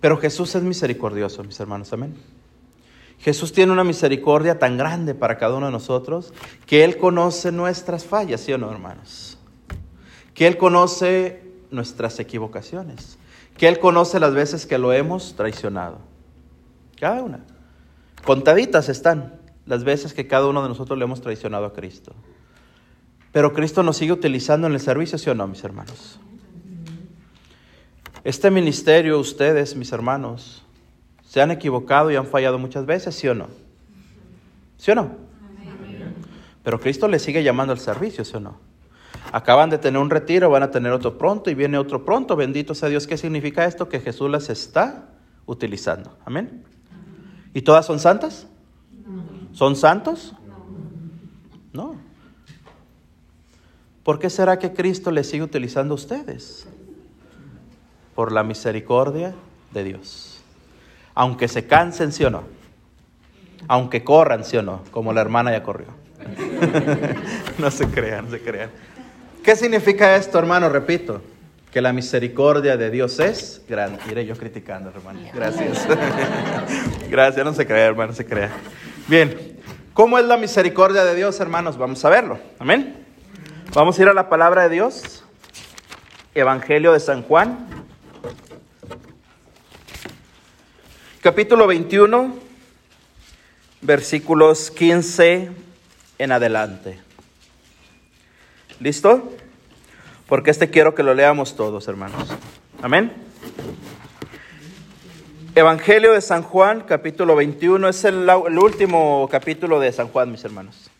[0.00, 2.14] Pero Jesús es misericordioso, mis hermanos, amén.
[3.18, 6.32] Jesús tiene una misericordia tan grande para cada uno de nosotros
[6.66, 9.38] que Él conoce nuestras fallas, ¿sí o no, hermanos?
[10.32, 13.18] Que Él conoce nuestras equivocaciones
[13.60, 15.98] que Él conoce las veces que lo hemos traicionado.
[16.98, 17.40] Cada una.
[18.24, 22.14] Contaditas están las veces que cada uno de nosotros le hemos traicionado a Cristo.
[23.32, 26.18] Pero Cristo nos sigue utilizando en el servicio, ¿sí o no, mis hermanos?
[28.24, 30.62] Este ministerio, ustedes, mis hermanos,
[31.24, 33.48] se han equivocado y han fallado muchas veces, ¿sí o no?
[34.76, 35.10] ¿Sí o no?
[36.62, 38.58] Pero Cristo le sigue llamando al servicio, ¿sí o no?
[39.32, 42.36] Acaban de tener un retiro, van a tener otro pronto y viene otro pronto.
[42.36, 43.06] Bendito sea Dios.
[43.06, 43.88] ¿Qué significa esto?
[43.88, 45.08] Que Jesús las está
[45.46, 46.18] utilizando.
[46.24, 46.64] Amén.
[47.54, 48.48] ¿Y todas son santas?
[49.52, 50.34] ¿Son santos?
[51.72, 52.09] No.
[54.10, 56.66] ¿Por qué será que Cristo les sigue utilizando a ustedes?
[58.16, 59.36] Por la misericordia
[59.70, 60.42] de Dios.
[61.14, 62.42] Aunque se cansen, sí o no.
[63.68, 64.82] Aunque corran, sí o no.
[64.90, 65.86] Como la hermana ya corrió.
[67.58, 68.70] no se crean, no se crean.
[69.44, 70.68] ¿Qué significa esto, hermano?
[70.68, 71.22] Repito,
[71.70, 74.00] que la misericordia de Dios es grande.
[74.10, 75.20] Iré yo criticando, hermano.
[75.32, 75.86] Gracias.
[77.08, 78.50] Gracias, no se crea, hermano, no se crea.
[79.06, 79.60] Bien,
[79.92, 81.78] ¿cómo es la misericordia de Dios, hermanos?
[81.78, 82.40] Vamos a verlo.
[82.58, 82.99] Amén.
[83.72, 85.22] Vamos a ir a la palabra de Dios.
[86.34, 87.68] Evangelio de San Juan.
[91.20, 92.34] Capítulo 21,
[93.80, 95.52] versículos 15
[96.18, 96.98] en adelante.
[98.80, 99.32] ¿Listo?
[100.26, 102.28] Porque este quiero que lo leamos todos, hermanos.
[102.82, 103.12] Amén.
[105.54, 110.44] Evangelio de San Juan, capítulo 21, es el, el, último capítulo de San Juan, mis
[110.44, 110.90] hermanos.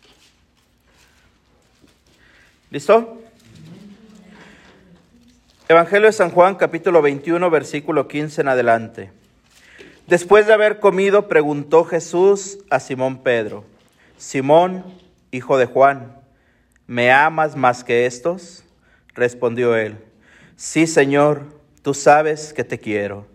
[2.71, 3.21] ¿Listo?
[5.67, 9.11] Evangelio de San Juan, capítulo 21, versículo 15 en adelante.
[10.07, 13.65] Después de haber comido, preguntó Jesús a Simón Pedro,
[14.15, 14.85] Simón,
[15.31, 16.15] hijo de Juan,
[16.87, 18.63] ¿me amas más que estos?
[19.15, 19.97] Respondió él,
[20.55, 21.43] sí, Señor,
[21.81, 23.27] tú sabes que te quiero.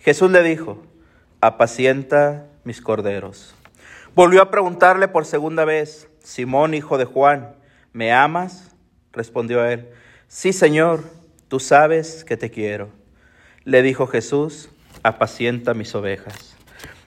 [0.00, 0.82] Jesús le dijo,
[1.40, 3.54] apacienta mis corderos.
[4.16, 7.54] Volvió a preguntarle por segunda vez, Simón, hijo de Juan,
[7.92, 8.69] ¿me amas?
[9.12, 9.88] Respondió él,
[10.32, 11.02] Sí, Señor,
[11.48, 12.88] tú sabes que te quiero.
[13.64, 14.68] Le dijo Jesús,
[15.02, 16.54] apacienta mis ovejas.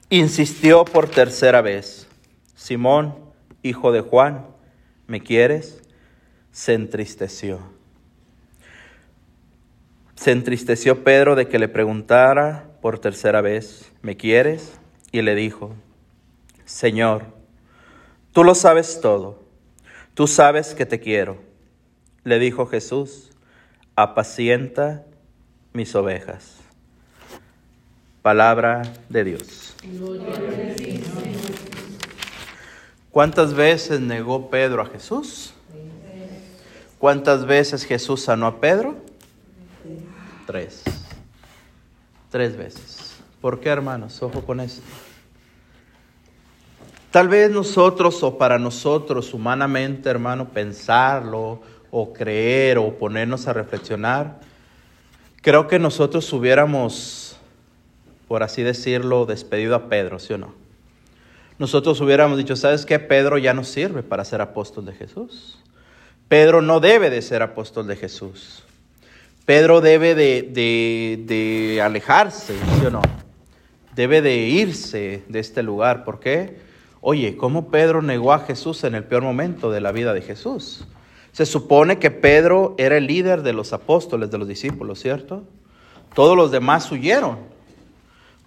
[0.09, 2.05] Insistió por tercera vez,
[2.53, 3.15] Simón,
[3.61, 4.45] hijo de Juan,
[5.07, 5.81] ¿me quieres?
[6.51, 7.61] Se entristeció.
[10.15, 14.73] Se entristeció Pedro de que le preguntara por tercera vez, ¿me quieres?
[15.13, 15.73] Y le dijo,
[16.65, 17.23] Señor,
[18.33, 19.41] tú lo sabes todo,
[20.13, 21.52] tú sabes que te quiero.
[22.23, 23.31] Le dijo Jesús,
[23.95, 25.03] apacienta
[25.73, 26.57] mis ovejas.
[28.21, 29.75] Palabra de Dios.
[33.12, 35.53] ¿Cuántas veces negó Pedro a Jesús?
[36.97, 38.95] ¿Cuántas veces Jesús sanó a Pedro?
[40.47, 40.83] Tres.
[42.29, 43.17] Tres veces.
[43.41, 44.23] ¿Por qué, hermanos?
[44.23, 44.81] Ojo con esto.
[47.12, 51.62] Tal vez nosotros o para nosotros humanamente, hermano, pensarlo
[51.95, 54.39] o creer o ponernos a reflexionar,
[55.43, 57.38] creo que nosotros hubiéramos,
[58.27, 60.56] por así decirlo, despedido a Pedro, ¿sí o no?
[61.60, 62.97] Nosotros hubiéramos dicho, ¿sabes qué?
[62.97, 65.60] Pedro ya no sirve para ser apóstol de Jesús.
[66.27, 68.63] Pedro no debe de ser apóstol de Jesús.
[69.45, 73.03] Pedro debe de, alejarse, ¿sí o no?
[73.93, 76.03] Debe de irse de este lugar.
[76.06, 76.58] ¿Por qué?
[77.01, 80.88] Oye, ¿cómo Pedro negó a Jesús en el peor momento de la vida de Jesús?
[81.33, 85.43] Se supone que Pedro era el líder de los apóstoles, de los discípulos, ¿cierto?
[86.13, 87.37] Todos los demás huyeron.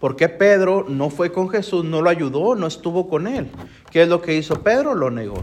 [0.01, 3.49] ¿Por qué Pedro no fue con Jesús, no lo ayudó, no estuvo con él?
[3.91, 4.95] ¿Qué es lo que hizo Pedro?
[4.95, 5.43] Lo negó.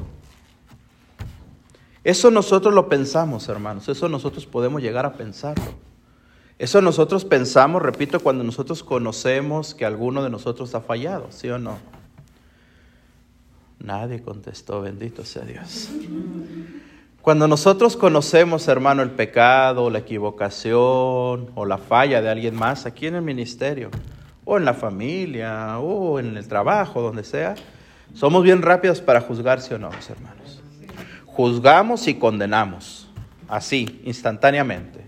[2.03, 5.73] Eso nosotros lo pensamos, hermanos, eso nosotros podemos llegar a pensarlo.
[6.60, 11.60] Eso nosotros pensamos, repito, cuando nosotros conocemos que alguno de nosotros ha fallado, ¿sí o
[11.60, 11.77] no?
[13.79, 15.89] Nadie contestó, bendito sea Dios.
[17.24, 23.08] Cuando nosotros conocemos, hermano, el pecado, la equivocación o la falla de alguien más aquí
[23.08, 23.92] en el ministerio,
[24.44, 27.56] o en la familia, o en el trabajo, donde sea,
[28.14, 30.62] somos bien rápidos para juzgar, ¿sí o no, hermanos?
[31.26, 33.08] Juzgamos y condenamos,
[33.48, 35.08] así, instantáneamente.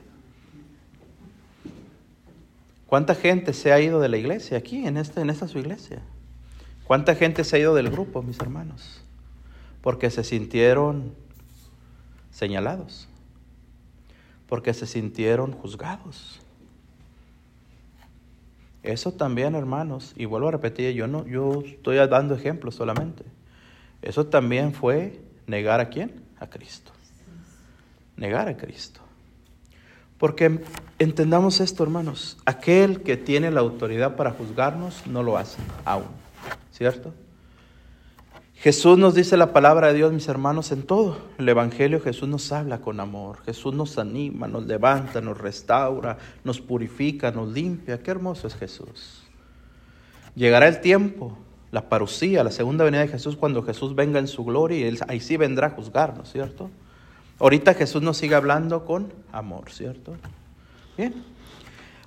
[2.88, 6.02] ¿Cuánta gente se ha ido de la iglesia aquí, en, este, en esta su iglesia?
[6.86, 9.02] ¿Cuánta gente se ha ido del grupo, mis hermanos?
[9.82, 11.25] Porque se sintieron
[12.36, 13.08] señalados,
[14.46, 16.42] porque se sintieron juzgados.
[18.84, 23.24] Eso también, hermanos, y vuelvo a repetir, yo no, yo estoy dando ejemplos solamente.
[24.02, 26.12] Eso también fue ¿Negar a quién?
[26.40, 26.92] A Cristo.
[28.18, 29.02] Negar a Cristo.
[30.18, 30.62] Porque
[30.98, 32.38] entendamos esto, hermanos.
[32.46, 36.08] Aquel que tiene la autoridad para juzgarnos no lo hace aún.
[36.72, 37.14] ¿Cierto?
[38.66, 41.20] Jesús nos dice la palabra de Dios, mis hermanos, en todo.
[41.38, 43.44] El Evangelio Jesús nos habla con amor.
[43.46, 48.02] Jesús nos anima, nos levanta, nos restaura, nos purifica, nos limpia.
[48.02, 49.22] Qué hermoso es Jesús.
[50.34, 51.38] Llegará el tiempo
[51.70, 54.98] la parucía, la segunda venida de Jesús, cuando Jesús venga en su gloria y él,
[55.10, 56.72] ahí sí vendrá a juzgarnos, ¿cierto?
[57.38, 60.16] Ahorita Jesús nos sigue hablando con amor, ¿cierto?
[60.98, 61.24] Bien.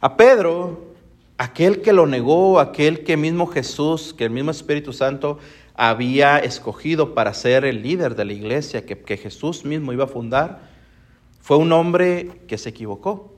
[0.01, 0.89] A Pedro,
[1.37, 5.39] aquel que lo negó, aquel que mismo Jesús, que el mismo Espíritu Santo
[5.81, 10.69] había escogido para ser el líder de la iglesia que, Jesús mismo iba a fundar,
[11.41, 13.33] fue un hombre que se equivocó.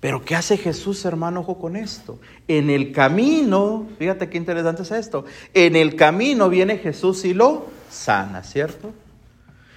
[0.00, 2.18] Pero ¿qué hace Jesús, hermano, ojo con esto?
[2.48, 7.68] En el camino, fíjate qué interesante es esto, en el camino viene Jesús y lo
[7.88, 8.90] sana, ¿cierto?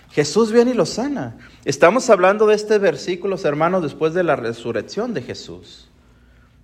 [0.10, 1.38] Jesús viene y lo sana.
[1.66, 5.88] Estamos hablando de este versículo, hermanos, después de la resurrección de Jesús.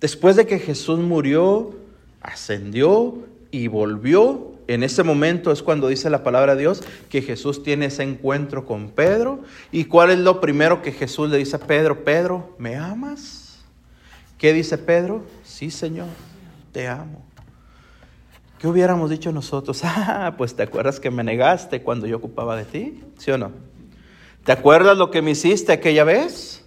[0.02, 1.76] Después de que Jesús murió,
[2.22, 3.20] ascendió
[3.52, 7.88] y volvió, en ese momento es cuando dice la palabra de Dios que Jesús tiene
[7.88, 9.42] ese encuentro con Pedro.
[9.72, 12.04] ¿Y cuál es lo primero que Jesús le dice a Pedro?
[12.04, 13.66] Pedro, ¿me amas?
[14.38, 15.26] ¿Qué dice Pedro?
[15.44, 16.06] Sí, Señor,
[16.72, 17.26] te amo.
[18.60, 19.82] ¿Qué hubiéramos dicho nosotros?
[19.84, 23.52] Ah, pues te acuerdas que me negaste cuando yo ocupaba de ti, ¿sí o no?
[24.44, 26.64] ¿Te acuerdas lo que me hiciste aquella vez?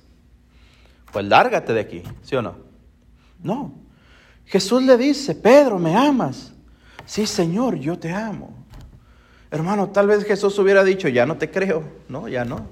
[1.12, 2.56] Pues lárgate de aquí, ¿sí o no?
[3.40, 3.74] No.
[4.46, 6.51] Jesús le dice, Pedro, ¿me amas?
[7.06, 8.50] Sí, Señor, yo te amo.
[9.50, 11.84] Hermano, tal vez Jesús hubiera dicho, ya no te creo.
[12.08, 12.66] No, ya no.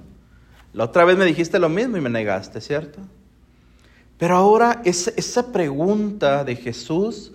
[0.73, 3.01] La otra vez me dijiste lo mismo y me negaste, ¿cierto?
[4.19, 7.33] Pero ahora esa, pregunta de Jesús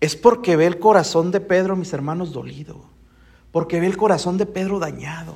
[0.00, 2.84] es porque ve el corazón de Pedro, mis hermanos, dolido.
[3.52, 5.34] Porque ve el corazón de Pedro dañado.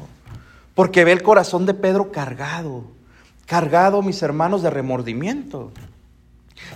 [0.74, 2.84] Porque ve el corazón de Pedro cargado.
[3.46, 5.70] Cargado, mis hermanos, de remordimiento.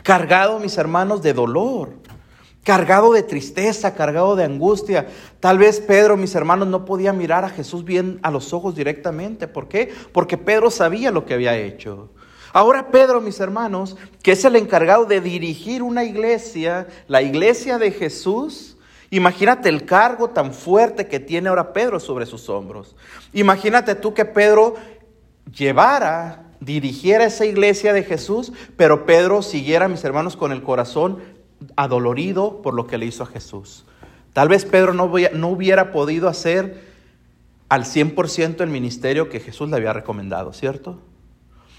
[0.03, 1.95] Cargado, mis hermanos, de dolor.
[2.65, 5.07] Cargado de tristeza, cargado de angustia.
[5.39, 9.47] Tal vez Pedro, mis hermanos, no podía mirar a Jesús bien a los ojos directamente.
[9.47, 9.93] ¿Por qué?
[10.13, 12.11] Porque Pedro sabía lo que había hecho.
[12.55, 17.91] Ahora Pedro, mis hermanos, que es el encargado de dirigir una iglesia, la iglesia de
[17.91, 18.79] Jesús,
[19.11, 22.97] imagínate el cargo tan fuerte que tiene ahora Pedro sobre sus hombros.
[23.33, 24.77] Imagínate tú que Pedro
[25.53, 31.34] llevara, dirigiera esa iglesia de Jesús, pero Pedro siguiera, mis hermanos, con el corazón
[31.77, 33.85] adolorido por lo que le hizo a Jesús.
[34.33, 36.95] Tal vez Pedro no, no hubiera podido hacer
[37.69, 40.99] al 100% el ministerio que Jesús le había recomendado, ¿cierto?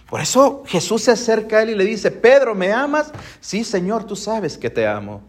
[0.09, 3.11] Por eso Jesús se acerca a él y le dice, Pedro, ¿me amas?
[3.39, 5.21] Sí, Señor, tú sabes que te amo.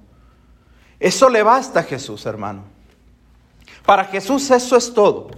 [1.00, 2.64] Eso le basta a Jesús, hermano.
[3.84, 5.30] Para Jesús eso es todo.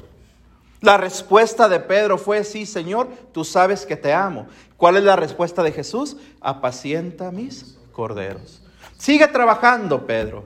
[0.80, 4.46] La respuesta de Pedro fue, sí, Señor, tú sabes que te amo.
[4.76, 6.16] ¿Cuál es la respuesta de Jesús?
[6.40, 8.62] Apacienta mis corderos.
[8.98, 10.44] Sigue trabajando, Pedro.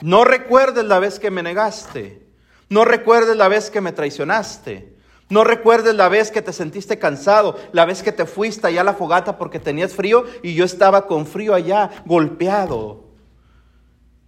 [0.00, 2.26] No recuerdes la vez que me negaste.
[2.68, 4.96] No recuerdes la vez que me traicionaste.
[5.28, 8.84] No recuerdes la vez que te sentiste cansado, la vez que te fuiste allá a
[8.84, 13.06] la fogata porque tenías frío y yo estaba con frío allá, golpeado,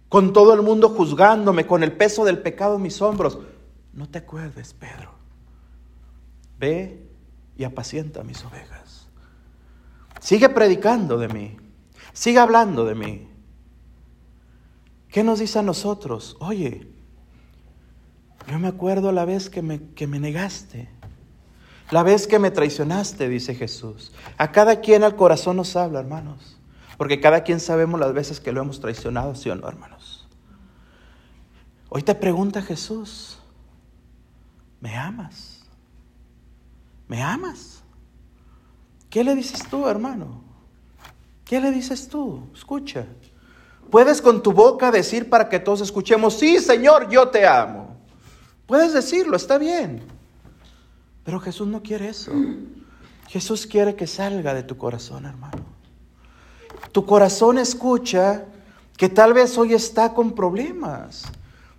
[0.09, 3.39] con todo el mundo juzgándome, con el peso del pecado en mis hombros.
[3.93, 5.11] No te acuerdes, Pedro.
[6.57, 7.07] Ve
[7.57, 9.07] y apacienta mis ovejas.
[10.19, 11.57] Sigue predicando de mí.
[12.11, 13.29] Sigue hablando de mí.
[15.11, 16.37] ¿Qué nos dice a nosotros?
[16.39, 16.87] Oye,
[18.47, 20.89] yo me acuerdo la vez que me, que me negaste,
[21.91, 24.11] la vez que me traicionaste, dice Jesús.
[24.37, 26.59] A cada quien al corazón nos habla, hermanos,
[26.97, 30.27] porque cada quien sabemos las veces que lo hemos traicionado, ¿sí o no, hermanos?
[31.89, 33.39] Hoy te pregunta Jesús,
[34.79, 35.65] ¿me amas?
[37.07, 37.83] ¿Me amas?
[39.09, 40.43] ¿Qué le dices tú, hermano?
[41.43, 42.47] ¿Qué le dices tú?
[42.53, 43.07] Escucha.
[43.89, 47.95] Puedes con tu boca decir para que todos escuchemos, sí, Señor, yo te amo.
[48.65, 50.03] Puedes decirlo, está bien.
[51.23, 52.31] Pero Jesús no quiere eso.
[53.27, 55.63] Jesús quiere que salga de tu corazón, hermano.
[56.91, 58.45] Tu corazón escucha
[58.97, 61.23] que tal vez hoy está con problemas.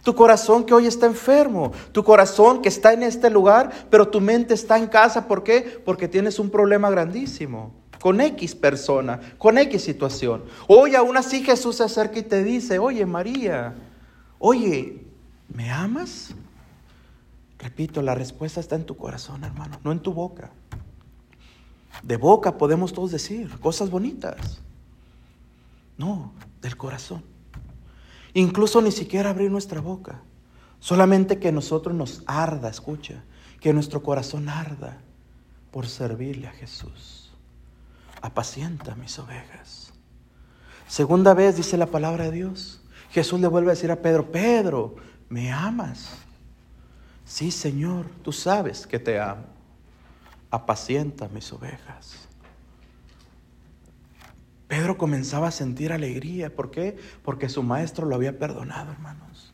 [0.03, 1.73] Tu corazón que hoy está enfermo.
[1.93, 5.29] Tu corazón que está en este lugar, pero tu mente está en casa.
[5.29, 5.83] ¿Por qué?
[5.85, 7.73] Porque tienes un problema grandísimo.
[8.01, 10.45] Con X persona, con X situación.
[10.69, 13.75] Hoy aún así Jesús se acerca y te dice, oye María,
[14.39, 15.05] oye,
[15.49, 16.35] ¿me amas?
[17.59, 20.51] Repito, la respuesta está en tu corazón, hermano, no en tu boca.
[22.03, 24.63] De boca podemos todos decir cosas bonitas.
[25.99, 26.33] No,
[26.63, 27.23] del corazón.
[28.33, 30.23] Incluso ni siquiera abrir nuestra boca.
[30.79, 33.23] Solamente que nosotros nos arda, escucha,
[33.61, 34.99] que nuestro corazón arda
[35.71, 37.20] por servirle a Jesús.
[38.23, 39.93] Apacienta mis ovejas.
[40.87, 42.83] Segunda vez dice la palabra de Dios.
[43.11, 44.97] Jesús le vuelve a decir a Pedro, Pedro,
[45.29, 46.11] ¿me amas?
[47.25, 49.45] Sí, Señor, tú sabes que te amo.
[50.51, 52.29] Apacienta mis ovejas.
[54.67, 56.55] Pedro comenzaba a sentir alegría.
[56.55, 56.99] ¿Por qué?
[57.25, 59.53] Porque su maestro lo había perdonado, hermanos.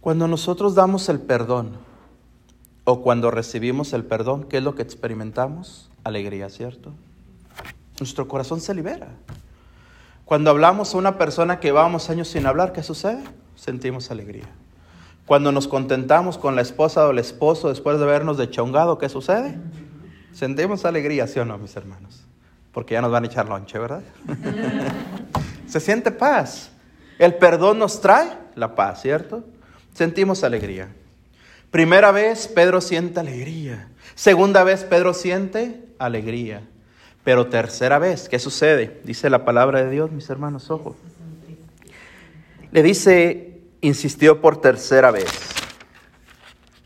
[0.00, 1.78] Cuando nosotros damos el perdón
[2.86, 5.90] o cuando recibimos el perdón, ¿qué es lo que experimentamos?
[6.04, 6.92] Alegría, ¿cierto?
[7.98, 9.08] Nuestro corazón se libera.
[10.24, 13.24] Cuando hablamos a una persona que vamos años sin hablar, ¿qué sucede?
[13.56, 14.46] Sentimos alegría.
[15.26, 19.58] Cuando nos contentamos con la esposa o el esposo después de habernos dechongado, ¿qué sucede?
[20.32, 22.24] Sentimos alegría, ¿sí o no, mis hermanos?
[22.70, 24.02] Porque ya nos van a echar lonche, ¿verdad?
[25.66, 26.70] Se siente paz.
[27.18, 29.42] El perdón nos trae la paz, ¿cierto?
[29.92, 30.94] Sentimos alegría.
[31.76, 33.90] Primera vez Pedro siente alegría.
[34.14, 36.62] Segunda vez Pedro siente alegría.
[37.22, 39.02] Pero tercera vez, ¿qué sucede?
[39.04, 40.96] Dice la palabra de Dios, mis hermanos, ojo.
[42.72, 45.30] Le dice, insistió por tercera vez,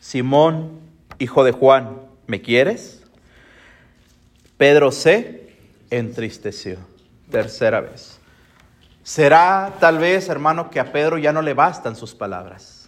[0.01, 0.81] Simón,
[1.21, 3.05] hijo de Juan, ¿me quieres?
[4.57, 5.55] Pedro se
[5.91, 6.79] entristeció,
[7.31, 8.19] tercera vez.
[9.05, 12.80] Será tal vez, hermano, que a Pedro ya no le bastan sus palabras.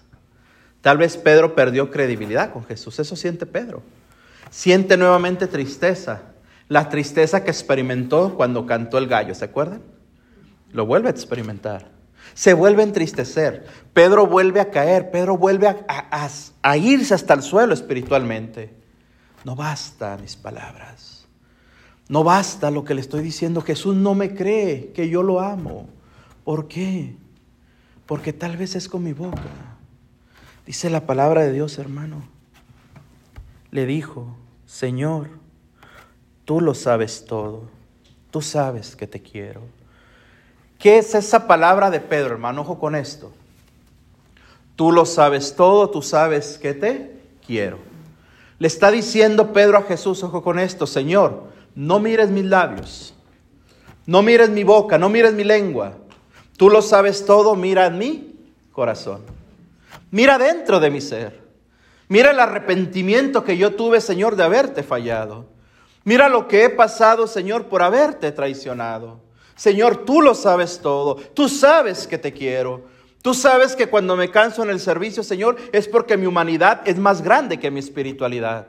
[0.82, 3.82] Tal vez Pedro perdió credibilidad con Jesús, eso siente Pedro.
[4.50, 6.20] Siente nuevamente tristeza,
[6.68, 9.80] la tristeza que experimentó cuando cantó el gallo, ¿se acuerdan?
[10.72, 11.92] Lo vuelve a experimentar
[12.34, 13.66] se vuelve a entristecer.
[13.92, 18.74] Pedro vuelve a caer, Pedro vuelve a, irse hasta el suelo espiritualmente.
[19.44, 21.26] No basta mis palabras.
[22.08, 23.60] No basta lo que le estoy diciendo.
[23.60, 25.88] Jesús no me cree que yo lo amo.
[26.44, 27.16] ¿Por qué?
[28.06, 29.71] Porque tal vez es con mi boca.
[30.66, 32.22] Dice la palabra de Dios, hermano.
[33.70, 34.36] Le dijo,
[34.66, 35.28] Señor,
[36.44, 37.62] tú lo sabes todo.
[38.30, 39.60] Tú sabes que te quiero.
[40.78, 42.62] ¿Qué es esa palabra de Pedro, hermano?
[42.62, 43.32] Ojo con esto.
[44.76, 47.78] Tú lo sabes todo, tú sabes que te quiero.
[48.58, 51.44] Le está diciendo Pedro a Jesús, ojo con esto, Señor,
[51.74, 53.14] no mires mis labios,
[54.06, 55.94] no mires mi boca, no mires mi lengua.
[56.56, 58.36] Tú lo sabes todo, mira en mi
[58.72, 59.20] corazón.
[60.12, 61.42] Mira dentro de mi ser.
[62.08, 65.46] Mira el arrepentimiento que yo tuve, Señor, de haberte fallado.
[66.04, 69.20] Mira lo que he pasado, Señor, por haberte traicionado.
[69.56, 71.14] Señor, tú lo sabes todo.
[71.16, 72.84] Tú sabes que te quiero.
[73.22, 76.98] Tú sabes que cuando me canso en el servicio, Señor, es porque mi humanidad es
[76.98, 78.66] más grande que mi espiritualidad.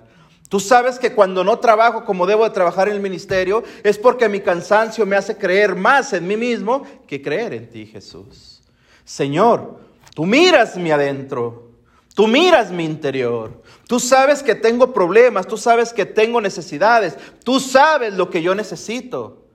[0.48, 4.30] Tú sabes que cuando no trabajo como debo de trabajar en el ministerio, es porque
[4.30, 8.62] mi cansancio me hace creer más en mí mismo que creer en ti, Jesús.
[9.04, 9.80] Señor,
[10.14, 11.74] tú miras mi adentro.
[12.14, 13.64] Tú miras mi interior.
[13.88, 18.54] Tú sabes que tengo problemas, tú sabes que tengo necesidades, tú sabes lo que yo
[18.54, 19.48] necesito.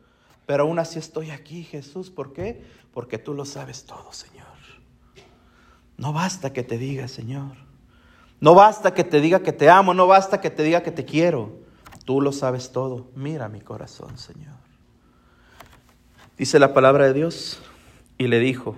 [0.44, 2.11] Pero aún así estoy aquí, Jesús.
[2.11, 2.64] ¿Por qué?
[2.92, 4.46] Porque tú lo sabes todo, Señor.
[5.96, 7.56] No basta que te diga, Señor.
[8.40, 11.04] No basta que te diga que te amo, no basta que te diga que te
[11.04, 11.59] quiero.
[12.04, 13.09] Tú lo sabes todo.
[13.14, 14.56] Mira mi corazón, Señor.
[16.36, 17.61] Dice la palabra de Dios
[18.16, 18.76] y le dijo,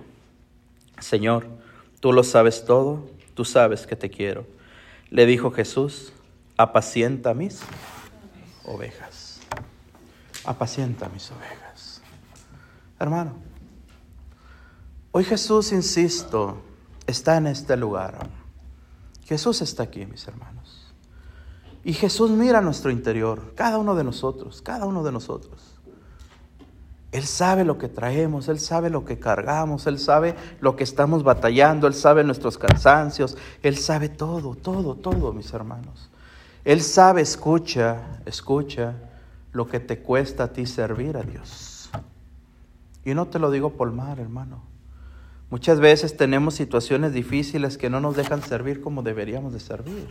[0.99, 1.60] Señor,
[2.01, 4.45] tú lo sabes todo, tú sabes que te quiero.
[5.09, 6.11] Le dijo Jesús,
[6.57, 7.61] apacienta mis
[8.65, 9.39] ovejas.
[10.43, 12.01] Apacienta mis ovejas.
[12.99, 13.35] Hermano,
[15.11, 16.61] hoy Jesús, insisto,
[17.07, 18.27] está en este lugar.
[19.25, 20.93] Jesús está aquí, mis hermanos.
[21.83, 25.70] Y Jesús mira nuestro interior, cada uno de nosotros, cada uno de nosotros.
[27.11, 31.23] Él sabe lo que traemos, Él sabe lo que cargamos, Él sabe lo que estamos
[31.23, 36.09] batallando, Él sabe nuestros cansancios, Él sabe todo, todo, todo, mis hermanos.
[36.63, 38.95] Él sabe, escucha, escucha
[39.51, 41.89] lo que te cuesta a ti servir a Dios.
[43.03, 44.61] Y no te lo digo por mal, hermano.
[45.49, 50.07] Muchas veces tenemos situaciones difíciles que no nos dejan servir como deberíamos de servir.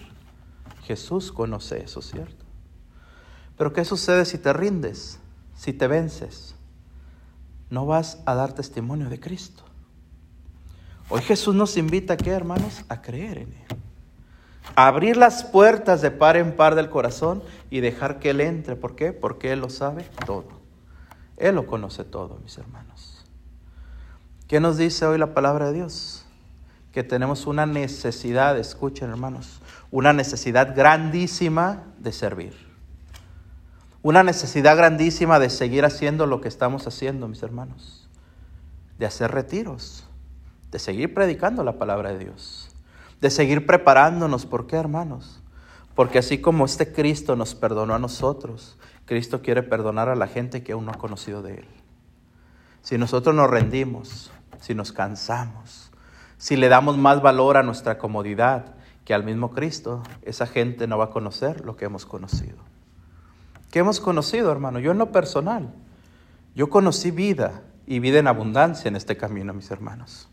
[0.82, 2.44] Jesús conoce eso, ¿cierto?
[3.56, 5.18] Pero ¿qué sucede si te rindes,
[5.54, 6.54] si te vences?
[7.70, 9.62] No vas a dar testimonio de Cristo.
[11.08, 12.84] Hoy Jesús nos invita qué, hermanos?
[12.88, 13.76] A creer en Él.
[14.76, 18.76] A abrir las puertas de par en par del corazón y dejar que Él entre.
[18.76, 19.12] ¿Por qué?
[19.12, 20.48] Porque Él lo sabe todo.
[21.36, 23.24] Él lo conoce todo, mis hermanos.
[24.46, 26.24] ¿Qué nos dice hoy la palabra de Dios?
[26.92, 29.60] Que tenemos una necesidad, escuchen hermanos,
[29.92, 32.69] una necesidad grandísima de servir.
[34.02, 38.08] Una necesidad grandísima de seguir haciendo lo que estamos haciendo, mis hermanos.
[38.98, 40.06] De hacer retiros,
[40.70, 42.70] de seguir predicando la palabra de Dios,
[43.20, 44.46] de seguir preparándonos.
[44.46, 45.42] ¿Por qué, hermanos?
[45.94, 50.62] Porque así como este Cristo nos perdonó a nosotros, Cristo quiere perdonar a la gente
[50.62, 51.68] que aún no ha conocido de Él.
[52.80, 54.30] Si nosotros nos rendimos,
[54.60, 55.90] si nos cansamos,
[56.38, 60.96] si le damos más valor a nuestra comodidad que al mismo Cristo, esa gente no
[60.96, 62.69] va a conocer lo que hemos conocido.
[63.70, 64.80] ¿Qué hemos conocido, hermano?
[64.80, 65.72] Yo en lo personal,
[66.54, 70.28] yo conocí vida y vida en abundancia en este camino, mis hermanos.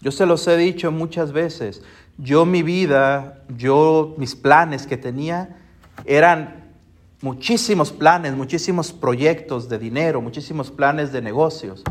[0.00, 1.82] Yo se los he dicho muchas veces,
[2.18, 5.56] yo mi vida, yo mis planes que tenía
[6.04, 6.72] eran
[7.20, 11.82] muchísimos planes, muchísimos proyectos de dinero, muchísimos planes de negocios.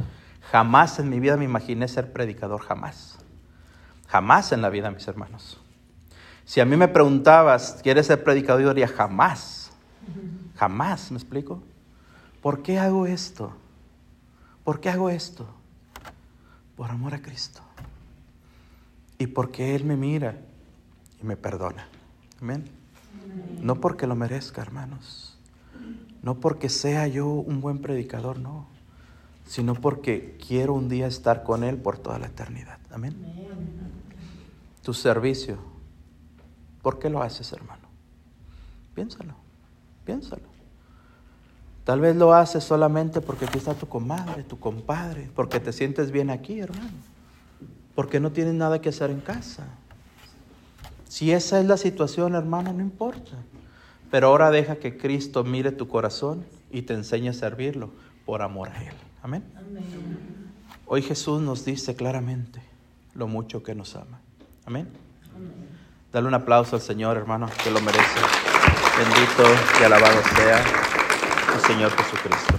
[0.51, 3.17] Jamás en mi vida me imaginé ser predicador, jamás.
[4.07, 5.59] Jamás en la vida, mis hermanos.
[6.45, 8.61] Si a mí me preguntabas, ¿quieres ser predicador?
[8.61, 9.71] Yo diría, jamás.
[10.57, 11.61] Jamás, ¿me explico?
[12.41, 13.53] ¿Por qué hago esto?
[14.63, 15.47] ¿Por qué hago esto?
[16.75, 17.61] Por amor a Cristo.
[19.17, 20.39] Y porque Él me mira
[21.21, 21.87] y me perdona.
[22.41, 22.65] Amén.
[23.61, 25.37] No porque lo merezca, hermanos.
[26.21, 28.67] No porque sea yo un buen predicador, no
[29.47, 32.79] sino porque quiero un día estar con Él por toda la eternidad.
[32.91, 33.15] Amén.
[34.83, 35.57] Tu servicio,
[36.81, 37.87] ¿por qué lo haces, hermano?
[38.93, 39.33] Piénsalo,
[40.07, 40.43] piénsalo.
[41.83, 46.11] Tal vez lo haces solamente porque aquí está tu comadre, tu compadre, porque te sientes
[46.11, 46.97] bien aquí, hermano,
[47.93, 49.65] porque no tienes nada que hacer en casa.
[51.07, 53.31] Si esa es la situación, hermano, no importa.
[54.09, 57.89] Pero ahora deja que Cristo mire tu corazón y te enseñe a servirlo
[58.25, 58.93] por amor a Él.
[59.21, 59.43] Amén.
[60.85, 62.61] Hoy Jesús nos dice claramente
[63.13, 64.19] lo mucho que nos ama.
[64.65, 64.87] Amén.
[66.11, 68.46] Dale un aplauso al Señor, hermano, que lo merece.
[68.97, 69.43] Bendito
[69.79, 70.59] y alabado sea
[71.53, 72.53] el Señor Jesucristo.